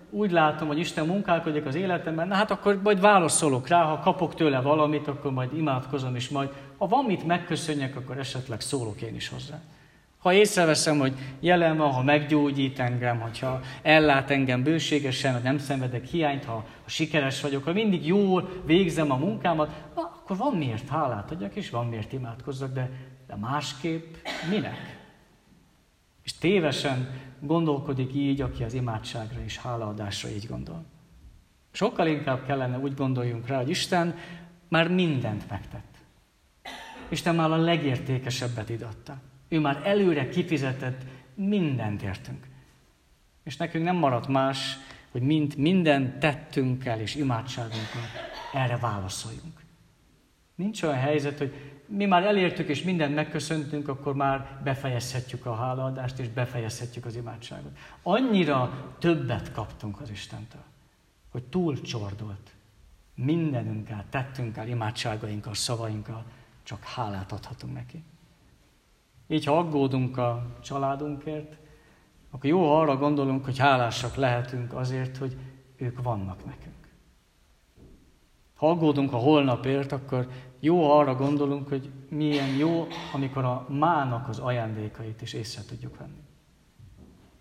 úgy 0.09 0.31
látom, 0.31 0.67
hogy 0.67 0.79
Isten 0.79 1.05
munkálkodik 1.05 1.65
az 1.65 1.75
életemben, 1.75 2.27
na 2.27 2.35
hát 2.35 2.51
akkor 2.51 2.81
majd 2.81 2.99
válaszolok 2.99 3.67
rá, 3.67 3.83
ha 3.83 3.99
kapok 3.99 4.35
tőle 4.35 4.61
valamit, 4.61 5.07
akkor 5.07 5.31
majd 5.31 5.57
imádkozom, 5.57 6.15
és 6.15 6.29
majd 6.29 6.49
ha 6.77 6.87
van 6.87 7.05
mit 7.05 7.25
megköszönjek, 7.25 7.95
akkor 7.95 8.17
esetleg 8.17 8.61
szólok 8.61 9.01
én 9.01 9.15
is 9.15 9.27
hozzá. 9.27 9.61
Ha 10.19 10.33
észreveszem, 10.33 10.99
hogy 10.99 11.13
jelen 11.39 11.77
van, 11.77 11.91
ha 11.91 12.03
meggyógyít 12.03 12.79
engem, 12.79 13.19
hogyha 13.19 13.59
ellát 13.81 14.31
engem 14.31 14.63
bőségesen, 14.63 15.33
hogy 15.33 15.43
nem 15.43 15.57
szenvedek 15.57 16.05
hiányt, 16.05 16.45
ha, 16.45 16.53
ha 16.53 16.89
sikeres 16.89 17.41
vagyok, 17.41 17.63
ha 17.63 17.73
mindig 17.73 18.05
jól 18.05 18.49
végzem 18.65 19.11
a 19.11 19.15
munkámat, 19.15 19.69
akkor 19.93 20.19
akkor 20.29 20.45
van 20.45 20.57
miért 20.57 20.89
hálát 20.89 21.31
adjak, 21.31 21.55
és 21.55 21.69
van 21.69 21.87
miért 21.87 22.13
imádkozzak, 22.13 22.73
de, 22.73 22.89
de 23.27 23.35
másképp 23.35 24.15
minek? 24.49 24.99
És 26.23 26.33
tévesen 26.33 27.09
gondolkodik 27.39 28.13
így, 28.13 28.41
aki 28.41 28.63
az 28.63 28.73
imádságra 28.73 29.39
és 29.43 29.57
hálaadásra 29.57 30.29
így 30.29 30.47
gondol. 30.47 30.85
Sokkal 31.71 32.07
inkább 32.07 32.45
kellene 32.45 32.77
úgy 32.77 32.93
gondoljunk 32.93 33.47
rá, 33.47 33.57
hogy 33.57 33.69
Isten 33.69 34.15
már 34.67 34.87
mindent 34.87 35.49
megtett. 35.49 35.97
Isten 37.07 37.35
már 37.35 37.51
a 37.51 37.57
legértékesebbet 37.57 38.69
idatta. 38.69 39.17
Ő 39.49 39.59
már 39.59 39.81
előre 39.83 40.29
kifizetett 40.29 41.01
mindent 41.33 42.01
értünk. 42.01 42.47
És 43.43 43.57
nekünk 43.57 43.83
nem 43.83 43.95
maradt 43.95 44.27
más, 44.27 44.77
hogy 45.11 45.21
mind, 45.21 45.57
minden 45.57 46.19
tettünkkel 46.19 46.99
és 46.99 47.15
imádságunkkal 47.15 48.03
erre 48.53 48.77
válaszoljunk. 48.77 49.63
Nincs 50.55 50.83
olyan 50.83 50.97
helyzet, 50.97 51.37
hogy 51.37 51.53
mi 51.85 52.05
már 52.05 52.23
elértük 52.23 52.67
és 52.67 52.83
mindent 52.83 53.15
megköszöntünk, 53.15 53.87
akkor 53.87 54.15
már 54.15 54.59
befejezhetjük 54.63 55.45
a 55.45 55.55
hálaadást 55.55 56.19
és 56.19 56.27
befejezhetjük 56.27 57.05
az 57.05 57.15
imádságot. 57.15 57.77
Annyira 58.03 58.93
többet 58.99 59.51
kaptunk 59.51 60.01
az 60.01 60.09
Istentől, 60.09 60.63
hogy 61.29 61.43
túl 61.43 61.81
csordolt. 61.81 62.53
Mindenünkkel, 63.15 64.05
tettünkkel, 64.09 64.67
imádságainkkal, 64.67 65.53
szavainkkal 65.53 66.25
csak 66.63 66.83
hálát 66.83 67.31
adhatunk 67.31 67.73
neki. 67.73 68.03
Így, 69.31 69.45
ha 69.45 69.57
aggódunk 69.57 70.17
a 70.17 70.45
családunkért, 70.61 71.57
akkor 72.31 72.49
jó, 72.49 72.73
arra 72.73 72.97
gondolunk, 72.97 73.45
hogy 73.45 73.57
hálásak 73.57 74.15
lehetünk 74.15 74.73
azért, 74.73 75.17
hogy 75.17 75.37
ők 75.75 76.01
vannak 76.01 76.45
nekünk. 76.45 76.75
Ha 78.55 78.69
aggódunk 78.69 79.13
a 79.13 79.17
holnapért, 79.17 79.91
akkor 79.91 80.27
jó, 80.59 80.91
arra 80.91 81.15
gondolunk, 81.15 81.67
hogy 81.67 81.89
milyen 82.09 82.47
jó, 82.47 82.87
amikor 83.13 83.43
a 83.43 83.65
mának 83.69 84.27
az 84.27 84.39
ajándékait 84.39 85.21
is 85.21 85.33
észre 85.33 85.61
tudjuk 85.67 85.97
venni. 85.97 86.23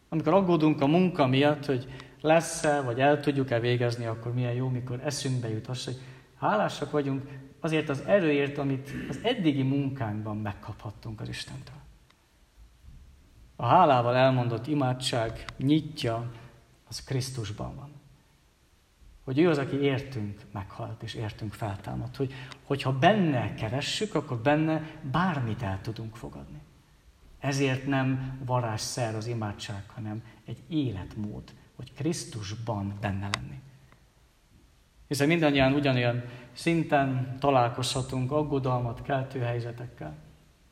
Amikor 0.09 0.33
aggódunk 0.33 0.81
a 0.81 0.87
munka 0.87 1.27
miatt, 1.27 1.65
hogy 1.65 1.89
lesz-e, 2.21 2.81
vagy 2.81 3.01
el 3.01 3.21
tudjuk-e 3.21 3.61
végezni, 3.61 4.07
akkor 4.07 4.35
milyen 4.35 4.55
jó, 4.55 4.69
mikor 4.69 5.01
eszünkbe 5.05 5.49
jut 5.49 5.67
az, 5.67 5.85
hogy 5.85 5.97
hálásak 6.39 6.91
vagyunk 6.91 7.48
azért 7.61 7.89
az 7.89 8.01
erőért, 8.01 8.59
amit 8.59 8.91
az 9.09 9.19
eddigi 9.23 9.63
munkánkban 9.63 10.37
megkaphattunk 10.37 11.21
az 11.21 11.29
Istentől. 11.29 11.77
A 13.57 13.67
hálával 13.67 14.17
elmondott 14.17 14.67
imádság 14.67 15.45
nyitja, 15.57 16.31
az 16.89 17.05
Krisztusban 17.05 17.75
van. 17.77 17.91
Hogy 19.25 19.39
ő 19.39 19.49
az, 19.49 19.59
aki 19.59 19.77
értünk 19.77 20.41
meghalt, 20.53 21.03
és 21.03 21.15
értünk 21.15 21.53
feltámad. 21.53 22.17
Hogy, 22.17 22.33
hogyha 22.63 22.99
benne 22.99 23.55
keressük, 23.55 24.15
akkor 24.15 24.39
benne 24.39 24.91
bármit 25.11 25.63
el 25.63 25.81
tudunk 25.81 26.17
fogadni. 26.17 26.61
Ezért 27.39 27.87
nem 27.87 28.39
varázsszer 28.45 29.15
az 29.15 29.27
imádság, 29.27 29.83
hanem 29.95 30.23
egy 30.45 30.63
életmód, 30.69 31.43
hogy 31.77 31.93
Krisztusban 31.93 32.99
benne 33.01 33.29
lenni. 33.33 33.61
Hiszen 35.09 35.27
mindannyian 35.29 35.73
ugyanolyan 35.73 36.23
szinten 36.53 37.37
találkozhatunk 37.41 38.33
aggodalmat 38.33 39.03
keltő 39.03 39.41
helyzetekkel. 39.41 40.17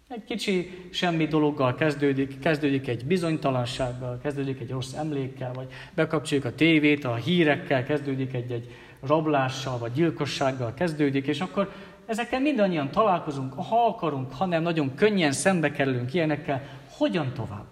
Egy 0.08 0.24
kicsi 0.24 0.88
semmi 0.92 1.26
dologgal 1.26 1.74
kezdődik, 1.74 2.38
kezdődik 2.38 2.88
egy 2.88 3.04
bizonytalansággal, 3.04 4.18
kezdődik 4.22 4.60
egy 4.60 4.70
rossz 4.70 4.92
emlékkel, 4.92 5.52
vagy 5.52 5.66
bekapcsoljuk 5.94 6.46
a 6.46 6.54
tévét, 6.54 7.04
a 7.04 7.14
hírekkel, 7.14 7.84
kezdődik 7.84 8.32
egy-egy 8.32 8.74
rablással, 9.00 9.78
vagy 9.78 9.92
gyilkossággal 9.92 10.74
kezdődik, 10.74 11.26
és 11.26 11.40
akkor 11.40 11.72
ezekkel 12.06 12.40
mindannyian 12.40 12.90
találkozunk, 12.90 13.52
ha 13.52 13.86
akarunk, 13.86 14.32
hanem 14.32 14.62
nagyon 14.62 14.94
könnyen 14.94 15.32
szembe 15.32 15.70
kerülünk 15.70 16.14
ilyenekkel, 16.14 16.62
hogyan 16.90 17.32
tovább? 17.32 17.66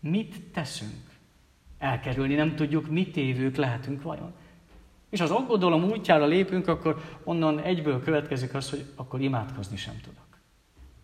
Mit 0.00 0.40
teszünk? 0.52 1.10
Elkerülni 1.78 2.34
nem 2.34 2.54
tudjuk, 2.54 2.90
mit 2.90 3.16
évők 3.16 3.56
lehetünk 3.56 4.02
vajon. 4.02 4.32
És 5.12 5.20
az 5.20 5.30
aggodalom 5.30 5.84
útjára 5.84 6.26
lépünk, 6.26 6.68
akkor 6.68 7.02
onnan 7.24 7.58
egyből 7.58 8.02
következik 8.02 8.54
az, 8.54 8.70
hogy 8.70 8.84
akkor 8.96 9.20
imádkozni 9.20 9.76
sem 9.76 9.94
tudok. 10.02 10.38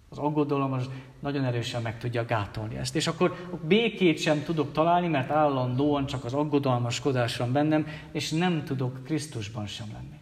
Az 0.09 0.19
aggodalom 0.19 0.73
az 0.73 0.91
nagyon 1.21 1.45
erősen 1.45 1.83
meg 1.83 1.99
tudja 1.99 2.25
gátolni 2.25 2.77
ezt. 2.77 2.97
És 2.97 3.07
akkor 3.07 3.59
békét 3.67 4.19
sem 4.19 4.43
tudok 4.43 4.73
találni, 4.73 5.09
mert 5.09 5.31
állandóan 5.31 6.07
csak 6.07 6.25
az 6.25 6.35
aggodalmaskodás 6.35 7.37
van 7.37 7.53
bennem, 7.53 7.87
és 8.13 8.31
nem 8.31 8.65
tudok 8.65 9.05
Krisztusban 9.05 9.67
sem 9.67 9.87
lenni. 9.93 10.19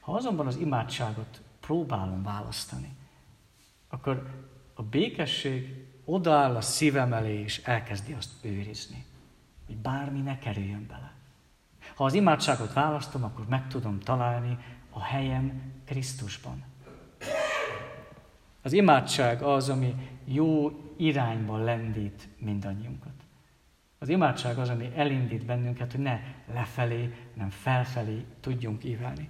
Ha 0.00 0.12
azonban 0.12 0.46
az 0.46 0.56
imádságot 0.56 1.40
próbálom 1.60 2.22
választani, 2.22 2.96
akkor 3.88 4.30
a 4.74 4.82
békesség 4.82 5.86
odaáll 6.04 6.56
a 6.56 6.60
szívem 6.60 7.12
elé, 7.12 7.40
és 7.40 7.62
elkezdi 7.64 8.12
azt 8.12 8.32
őrizni. 8.42 9.04
Hogy 9.66 9.76
bármi 9.76 10.20
ne 10.20 10.38
kerüljön 10.38 10.86
bele. 10.88 11.13
Ha 11.94 12.04
az 12.04 12.14
imádságot 12.14 12.72
választom, 12.72 13.24
akkor 13.24 13.46
meg 13.48 13.68
tudom 13.68 14.00
találni 14.00 14.58
a 14.90 15.02
helyem 15.02 15.72
Krisztusban. 15.84 16.64
Az 18.62 18.72
imádság 18.72 19.42
az, 19.42 19.68
ami 19.68 19.94
jó 20.24 20.70
irányba 20.96 21.56
lendít 21.56 22.28
mindannyiunkat. 22.38 23.12
Az 23.98 24.08
imádság 24.08 24.58
az, 24.58 24.68
ami 24.68 24.92
elindít 24.94 25.44
bennünket, 25.44 25.92
hogy 25.92 26.00
ne 26.00 26.20
lefelé, 26.54 27.14
nem 27.34 27.50
felfelé 27.50 28.24
tudjunk 28.40 28.84
ívelni. 28.84 29.28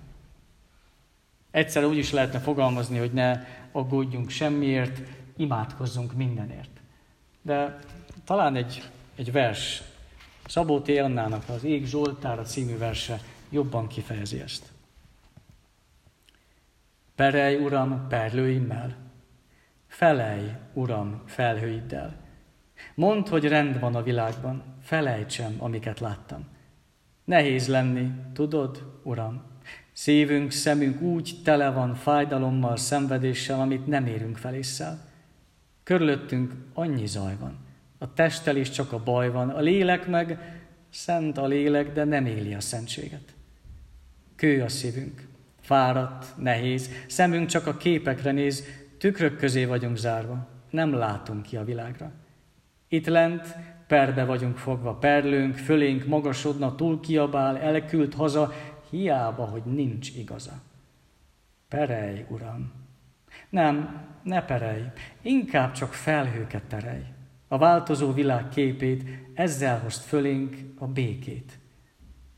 Egyszer 1.50 1.84
úgy 1.84 1.96
is 1.96 2.12
lehetne 2.12 2.38
fogalmazni, 2.38 2.98
hogy 2.98 3.12
ne 3.12 3.40
aggódjunk 3.72 4.30
semmiért, 4.30 5.00
imádkozzunk 5.36 6.12
mindenért. 6.12 6.80
De 7.42 7.78
talán 8.24 8.56
egy, 8.56 8.90
egy 9.16 9.32
vers, 9.32 9.82
Szabó 10.46 10.80
T. 10.80 10.88
Annának 10.88 11.48
az 11.48 11.64
Ég 11.64 11.86
Zsoltára 11.86 12.42
című 12.42 12.78
verse 12.78 13.20
jobban 13.50 13.86
kifejezi 13.86 14.40
ezt. 14.40 14.72
Perej, 17.14 17.56
Uram, 17.56 18.06
perlőimmel, 18.08 19.04
Felej, 19.94 20.56
Uram, 20.72 21.22
felhőiddel. 21.26 22.16
Mondd, 22.94 23.28
hogy 23.28 23.44
rend 23.44 23.80
van 23.80 23.94
a 23.94 24.02
világban, 24.02 24.62
felejtsem, 24.82 25.54
amiket 25.58 26.00
láttam. 26.00 26.44
Nehéz 27.24 27.68
lenni, 27.68 28.10
tudod, 28.32 29.00
Uram? 29.02 29.42
Szívünk, 29.92 30.50
szemünk 30.50 31.00
úgy 31.00 31.34
tele 31.44 31.70
van 31.70 31.94
fájdalommal, 31.94 32.76
szenvedéssel, 32.76 33.60
amit 33.60 33.86
nem 33.86 34.06
érünk 34.06 34.36
fel 34.36 34.54
észszel. 34.54 34.98
Körülöttünk 35.82 36.54
annyi 36.72 37.06
zaj 37.06 37.36
van. 37.40 37.63
A 38.04 38.12
testtel 38.12 38.56
is 38.56 38.70
csak 38.70 38.92
a 38.92 39.02
baj 39.02 39.30
van, 39.30 39.48
a 39.48 39.60
lélek 39.60 40.06
meg 40.06 40.38
szent 40.90 41.38
a 41.38 41.46
lélek, 41.46 41.92
de 41.92 42.04
nem 42.04 42.26
éli 42.26 42.54
a 42.54 42.60
szentséget. 42.60 43.34
Kő 44.36 44.62
a 44.62 44.68
szívünk, 44.68 45.26
fáradt, 45.60 46.36
nehéz, 46.36 46.90
szemünk 47.08 47.48
csak 47.48 47.66
a 47.66 47.76
képekre 47.76 48.30
néz, 48.30 48.64
Tükrök 48.98 49.36
közé 49.36 49.64
vagyunk 49.64 49.96
zárva, 49.96 50.48
nem 50.70 50.94
látunk 50.94 51.42
ki 51.42 51.56
a 51.56 51.64
világra. 51.64 52.12
Itt 52.88 53.06
lent 53.06 53.56
perbe 53.86 54.24
vagyunk 54.24 54.56
fogva, 54.56 54.94
perlőnk, 54.94 55.56
fölénk 55.56 56.06
magasodna, 56.06 56.74
túl 56.74 57.00
kiabál, 57.00 57.58
elküld 57.58 58.14
haza, 58.14 58.52
hiába, 58.90 59.44
hogy 59.44 59.62
nincs 59.64 60.16
igaza. 60.16 60.62
Perej, 61.68 62.26
Uram! 62.28 62.72
Nem, 63.48 64.02
ne 64.22 64.44
perej, 64.44 64.92
inkább 65.22 65.72
csak 65.72 65.92
felhőket 65.92 66.64
terej. 66.64 67.13
A 67.54 67.58
változó 67.58 68.12
világ 68.12 68.48
képét, 68.48 69.04
ezzel 69.34 69.78
hozd 69.78 70.02
fölénk 70.02 70.56
a 70.78 70.86
békét. 70.86 71.58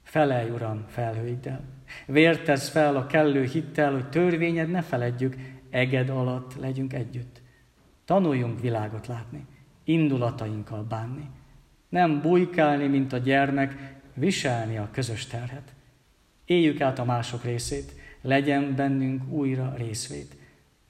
Felej, 0.03 0.51
Uram, 0.51 0.85
felhőiddel. 0.89 1.65
Vértez 2.07 2.69
fel 2.69 2.97
a 2.97 3.07
kellő 3.07 3.45
hittel, 3.45 3.93
hogy 3.93 4.09
törvényed 4.09 4.71
ne 4.71 4.83
feledjük, 4.83 5.37
eged 5.71 6.09
alatt 6.09 6.57
legyünk 6.61 6.93
együtt. 6.93 7.41
Tanuljunk 8.05 8.61
világot 8.61 9.07
látni, 9.07 9.47
indulatainkkal 9.85 10.83
bánni. 10.83 11.31
Nem 11.89 12.21
bujkálni, 12.21 12.87
mint 12.87 13.13
a 13.13 13.19
gyermek, 13.19 13.95
viselni 14.15 14.79
a 14.79 14.89
közös 14.93 15.27
terhet. 15.27 15.75
Éljük 16.45 16.81
át 16.81 16.99
a 16.99 17.05
mások 17.05 17.45
részét, 17.45 17.93
legyen 18.21 18.75
bennünk 18.75 19.31
újra 19.31 19.75
részvét. 19.77 20.37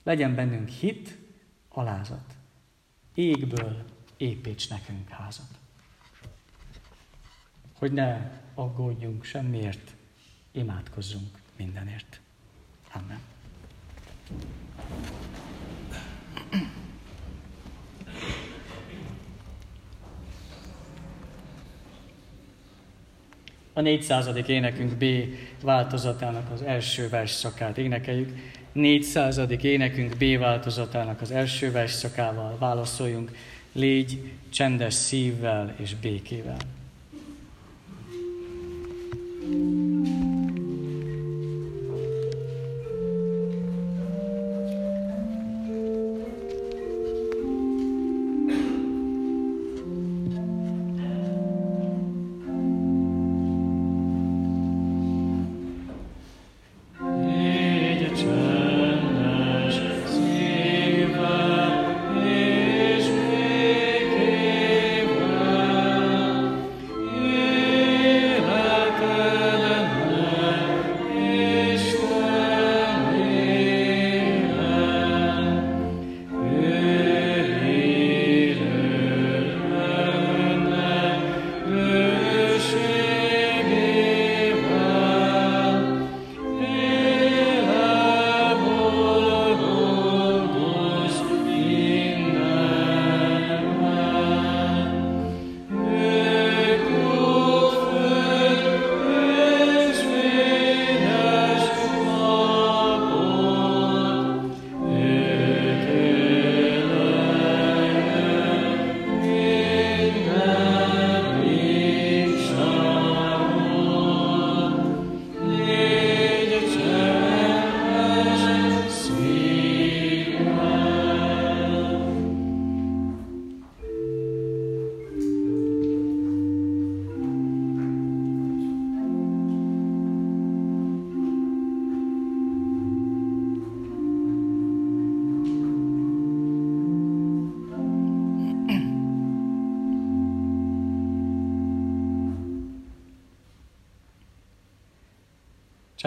Legyen 0.03 0.35
bennünk 0.35 0.69
hit, 0.69 1.17
alázat. 1.69 2.35
Égből 3.15 3.95
építs 4.17 4.69
nekünk 4.69 5.09
házat. 5.09 5.59
Hogy 7.79 7.93
ne 7.93 8.31
aggódjunk 8.55 9.25
semmiért, 9.25 9.95
imádkozzunk 10.53 11.39
mindenért. 11.57 12.21
Amen. 12.93 13.21
a 23.77 23.81
400. 23.81 24.29
énekünk 24.47 24.93
B 24.93 25.05
változatának 25.63 26.51
az 26.53 26.63
első 26.63 27.09
versszakát 27.09 27.79
énekeljük. 27.79 28.33
400. 28.73 29.41
énekünk 29.63 30.17
B 30.17 30.39
változatának 30.39 31.21
az 31.21 31.31
első 31.31 31.71
versszakával 31.71 32.57
válaszoljunk. 32.59 33.31
Légy 33.77 34.33
csendes 34.51 34.95
szívvel 34.95 35.75
és 35.79 35.95
békével. 35.95 36.57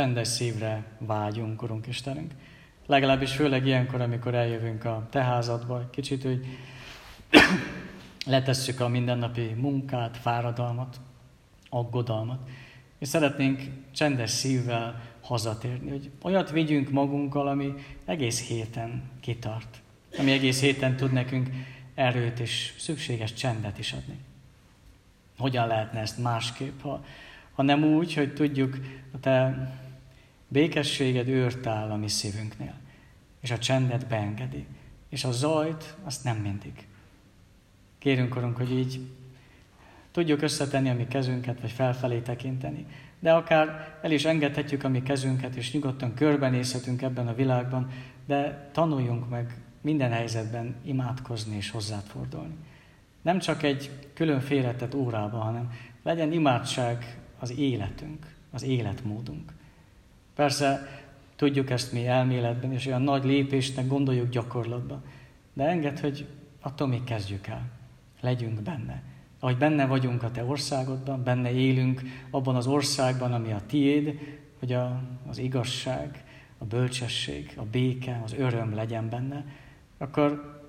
Csendes 0.09 0.27
szívre 0.27 0.83
vágyunk, 0.97 1.61
Urunk 1.61 1.87
Istenünk. 1.87 2.31
Legalábbis 2.85 3.31
főleg 3.31 3.65
ilyenkor, 3.65 4.01
amikor 4.01 4.35
eljövünk 4.35 4.85
a 4.85 5.07
te 5.09 5.23
házadba, 5.23 5.89
kicsit, 5.89 6.23
hogy 6.23 6.45
letesszük 8.25 8.79
a 8.79 8.87
mindennapi 8.87 9.41
munkát, 9.41 10.17
fáradalmat, 10.17 10.99
aggodalmat, 11.69 12.49
és 12.99 13.07
szeretnénk 13.07 13.61
csendes 13.91 14.29
szívvel 14.29 15.01
hazatérni, 15.21 15.89
hogy 15.89 16.11
olyat 16.21 16.51
vigyünk 16.51 16.89
magunkkal, 16.89 17.47
ami 17.47 17.73
egész 18.05 18.47
héten 18.47 19.03
kitart, 19.19 19.81
ami 20.17 20.31
egész 20.31 20.61
héten 20.61 20.95
tud 20.95 21.11
nekünk 21.11 21.49
erőt 21.95 22.39
és 22.39 22.73
szükséges 22.77 23.33
csendet 23.33 23.79
is 23.79 23.93
adni. 23.93 24.17
Hogyan 25.37 25.67
lehetne 25.67 25.99
ezt 25.99 26.17
másképp, 26.17 26.81
ha, 26.81 27.03
ha 27.53 27.63
nem 27.63 27.83
úgy, 27.83 28.13
hogy 28.13 28.33
tudjuk 28.33 28.77
a 29.13 29.19
te 29.19 29.67
Békességed 30.51 31.27
őrt 31.27 31.65
áll 31.65 31.89
a 31.89 31.95
mi 31.95 32.07
szívünknél, 32.07 32.73
és 33.41 33.51
a 33.51 33.57
csendet 33.57 34.07
beengedi, 34.07 34.65
és 35.09 35.23
a 35.23 35.31
zajt 35.31 35.95
azt 36.03 36.23
nem 36.23 36.37
mindig. 36.37 36.87
Kérünk, 37.99 38.35
Urunk, 38.35 38.57
hogy 38.57 38.71
így 38.71 38.99
tudjuk 40.11 40.41
összetenni 40.41 40.89
a 40.89 40.93
mi 40.93 41.07
kezünket, 41.07 41.61
vagy 41.61 41.71
felfelé 41.71 42.19
tekinteni, 42.19 42.85
de 43.19 43.33
akár 43.33 43.97
el 44.01 44.11
is 44.11 44.25
engedhetjük 44.25 44.83
a 44.83 44.89
mi 44.89 45.03
kezünket, 45.03 45.55
és 45.55 45.73
nyugodtan 45.73 46.13
körbenézhetünk 46.13 47.01
ebben 47.01 47.27
a 47.27 47.33
világban, 47.33 47.91
de 48.25 48.69
tanuljunk 48.71 49.29
meg 49.29 49.57
minden 49.81 50.11
helyzetben 50.11 50.75
imádkozni 50.83 51.55
és 51.55 51.69
hozzád 51.69 52.03
fordulni. 52.03 52.55
Nem 53.21 53.39
csak 53.39 53.63
egy 53.63 53.91
külön 54.13 54.39
félretett 54.39 54.95
órában, 54.95 55.41
hanem 55.41 55.71
legyen 56.03 56.31
imádság 56.31 57.17
az 57.39 57.57
életünk, 57.57 58.35
az 58.51 58.63
életmódunk. 58.63 59.53
Persze 60.39 60.87
tudjuk 61.35 61.69
ezt 61.69 61.91
mi 61.91 62.07
elméletben, 62.07 62.73
és 62.73 62.85
olyan 62.85 63.01
nagy 63.01 63.23
lépésnek 63.23 63.87
gondoljuk 63.87 64.29
gyakorlatban. 64.29 65.03
De 65.53 65.63
enged, 65.63 65.99
hogy 65.99 66.27
attól 66.61 66.87
még 66.87 67.03
kezdjük 67.03 67.47
el. 67.47 67.69
Legyünk 68.21 68.61
benne. 68.61 69.03
Ahogy 69.39 69.57
benne 69.57 69.85
vagyunk 69.85 70.23
a 70.23 70.31
te 70.31 70.43
országodban, 70.43 71.23
benne 71.23 71.51
élünk 71.51 72.01
abban 72.29 72.55
az 72.55 72.67
országban, 72.67 73.33
ami 73.33 73.51
a 73.51 73.61
tiéd, 73.67 74.19
hogy 74.59 74.73
a, 74.73 75.01
az 75.29 75.37
igazság, 75.37 76.23
a 76.57 76.65
bölcsesség, 76.65 77.53
a 77.55 77.63
béke, 77.63 78.21
az 78.23 78.33
öröm 78.33 78.75
legyen 78.75 79.09
benne, 79.09 79.45
akkor 79.97 80.59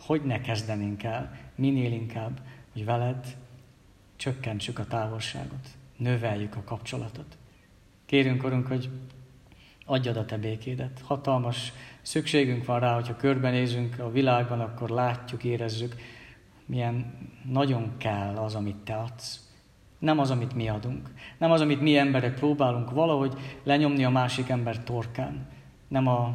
hogy 0.00 0.22
ne 0.22 0.40
kezdenénk 0.40 1.02
el 1.02 1.38
minél 1.54 1.92
inkább, 1.92 2.40
hogy 2.72 2.84
veled 2.84 3.36
csökkentsük 4.16 4.78
a 4.78 4.86
távolságot, 4.86 5.68
növeljük 5.96 6.56
a 6.56 6.62
kapcsolatot. 6.64 7.38
Kérünk, 8.06 8.44
Urunk, 8.44 8.66
hogy 8.66 8.90
adjad 9.90 10.16
a 10.16 10.24
te 10.24 10.38
békédet. 10.38 11.00
Hatalmas 11.04 11.72
szükségünk 12.02 12.64
van 12.64 12.80
rá, 12.80 12.94
hogyha 12.94 13.16
körbenézünk 13.16 13.98
a 13.98 14.10
világban, 14.10 14.60
akkor 14.60 14.90
látjuk, 14.90 15.44
érezzük, 15.44 15.94
milyen 16.66 17.14
nagyon 17.50 17.92
kell 17.96 18.36
az, 18.36 18.54
amit 18.54 18.76
te 18.76 18.94
adsz. 18.94 19.48
Nem 19.98 20.18
az, 20.18 20.30
amit 20.30 20.54
mi 20.54 20.68
adunk. 20.68 21.10
Nem 21.38 21.50
az, 21.50 21.60
amit 21.60 21.80
mi 21.80 21.96
emberek 21.96 22.34
próbálunk 22.34 22.90
valahogy 22.90 23.34
lenyomni 23.62 24.04
a 24.04 24.10
másik 24.10 24.48
ember 24.48 24.84
torkán. 24.84 25.48
Nem, 25.88 26.06
a, 26.06 26.34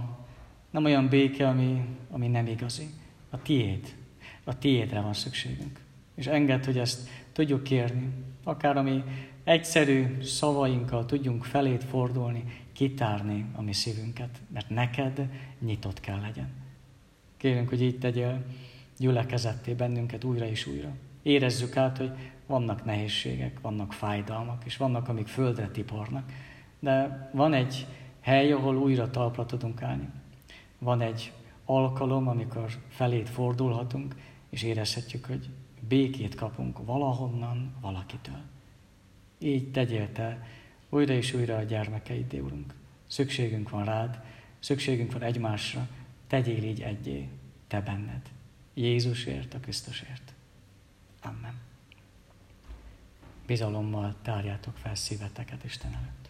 nem 0.69 0.85
olyan 0.85 1.07
béke, 1.07 1.47
ami, 1.47 1.85
ami 2.11 2.27
nem 2.27 2.47
igazi. 2.47 2.89
A 3.29 3.41
tiéd. 3.41 3.95
A 4.43 4.57
tiédre 4.57 5.01
van 5.01 5.13
szükségünk. 5.13 5.84
És 6.15 6.27
enged, 6.27 6.65
hogy 6.65 6.77
ezt 6.77 7.09
tudjuk 7.31 7.63
kérni. 7.63 8.09
Akár 8.43 8.77
ami 8.77 9.03
egyszerű 9.43 10.21
szavainkkal 10.21 11.05
tudjunk 11.05 11.43
felét 11.43 11.83
fordulni, 11.83 12.43
kitárni 12.73 13.45
a 13.55 13.61
mi 13.61 13.73
szívünket, 13.73 14.41
mert 14.53 14.69
neked 14.69 15.29
nyitott 15.59 15.99
kell 15.99 16.19
legyen. 16.19 16.49
Kérünk, 17.37 17.69
hogy 17.69 17.81
így 17.81 17.99
tegyél 17.99 18.45
gyülekezetté 18.97 19.73
bennünket 19.73 20.23
újra 20.23 20.45
és 20.45 20.65
újra. 20.65 20.89
Érezzük 21.21 21.77
át, 21.77 21.97
hogy 21.97 22.11
vannak 22.45 22.85
nehézségek, 22.85 23.59
vannak 23.61 23.93
fájdalmak, 23.93 24.65
és 24.65 24.77
vannak, 24.77 25.07
amik 25.07 25.27
földre 25.27 25.67
tipornak, 25.67 26.31
de 26.79 27.29
van 27.33 27.53
egy 27.53 27.85
hely, 28.21 28.51
ahol 28.51 28.77
újra 28.77 29.09
talpra 29.09 29.45
tudunk 29.45 29.81
állni. 29.81 30.09
Van 30.79 31.01
egy 31.01 31.31
alkalom, 31.65 32.27
amikor 32.27 32.69
felét 32.89 33.29
fordulhatunk, 33.29 34.15
és 34.49 34.63
érezhetjük, 34.63 35.25
hogy 35.25 35.49
békét 35.87 36.35
kapunk 36.35 36.85
valahonnan, 36.85 37.75
valakitől. 37.81 38.41
Így 39.39 39.71
tegyél 39.71 40.11
te 40.11 40.47
újra 40.89 41.13
és 41.13 41.33
újra 41.33 41.55
a 41.55 41.63
gyermekeid, 41.63 42.35
Úrunk. 42.35 42.73
Szükségünk 43.07 43.69
van 43.69 43.85
rád, 43.85 44.23
szükségünk 44.59 45.11
van 45.11 45.21
egymásra, 45.21 45.87
tegyél 46.27 46.63
így 46.63 46.81
egyé, 46.81 47.29
te 47.67 47.81
benned. 47.81 48.29
Jézusért, 48.73 49.53
a 49.53 49.59
Krisztusért. 49.59 50.33
Amen. 51.21 51.53
Bizalommal 53.45 54.15
tárjátok 54.21 54.77
fel 54.77 54.95
szíveteket 54.95 55.63
Isten 55.63 55.93
előtt. 55.93 56.29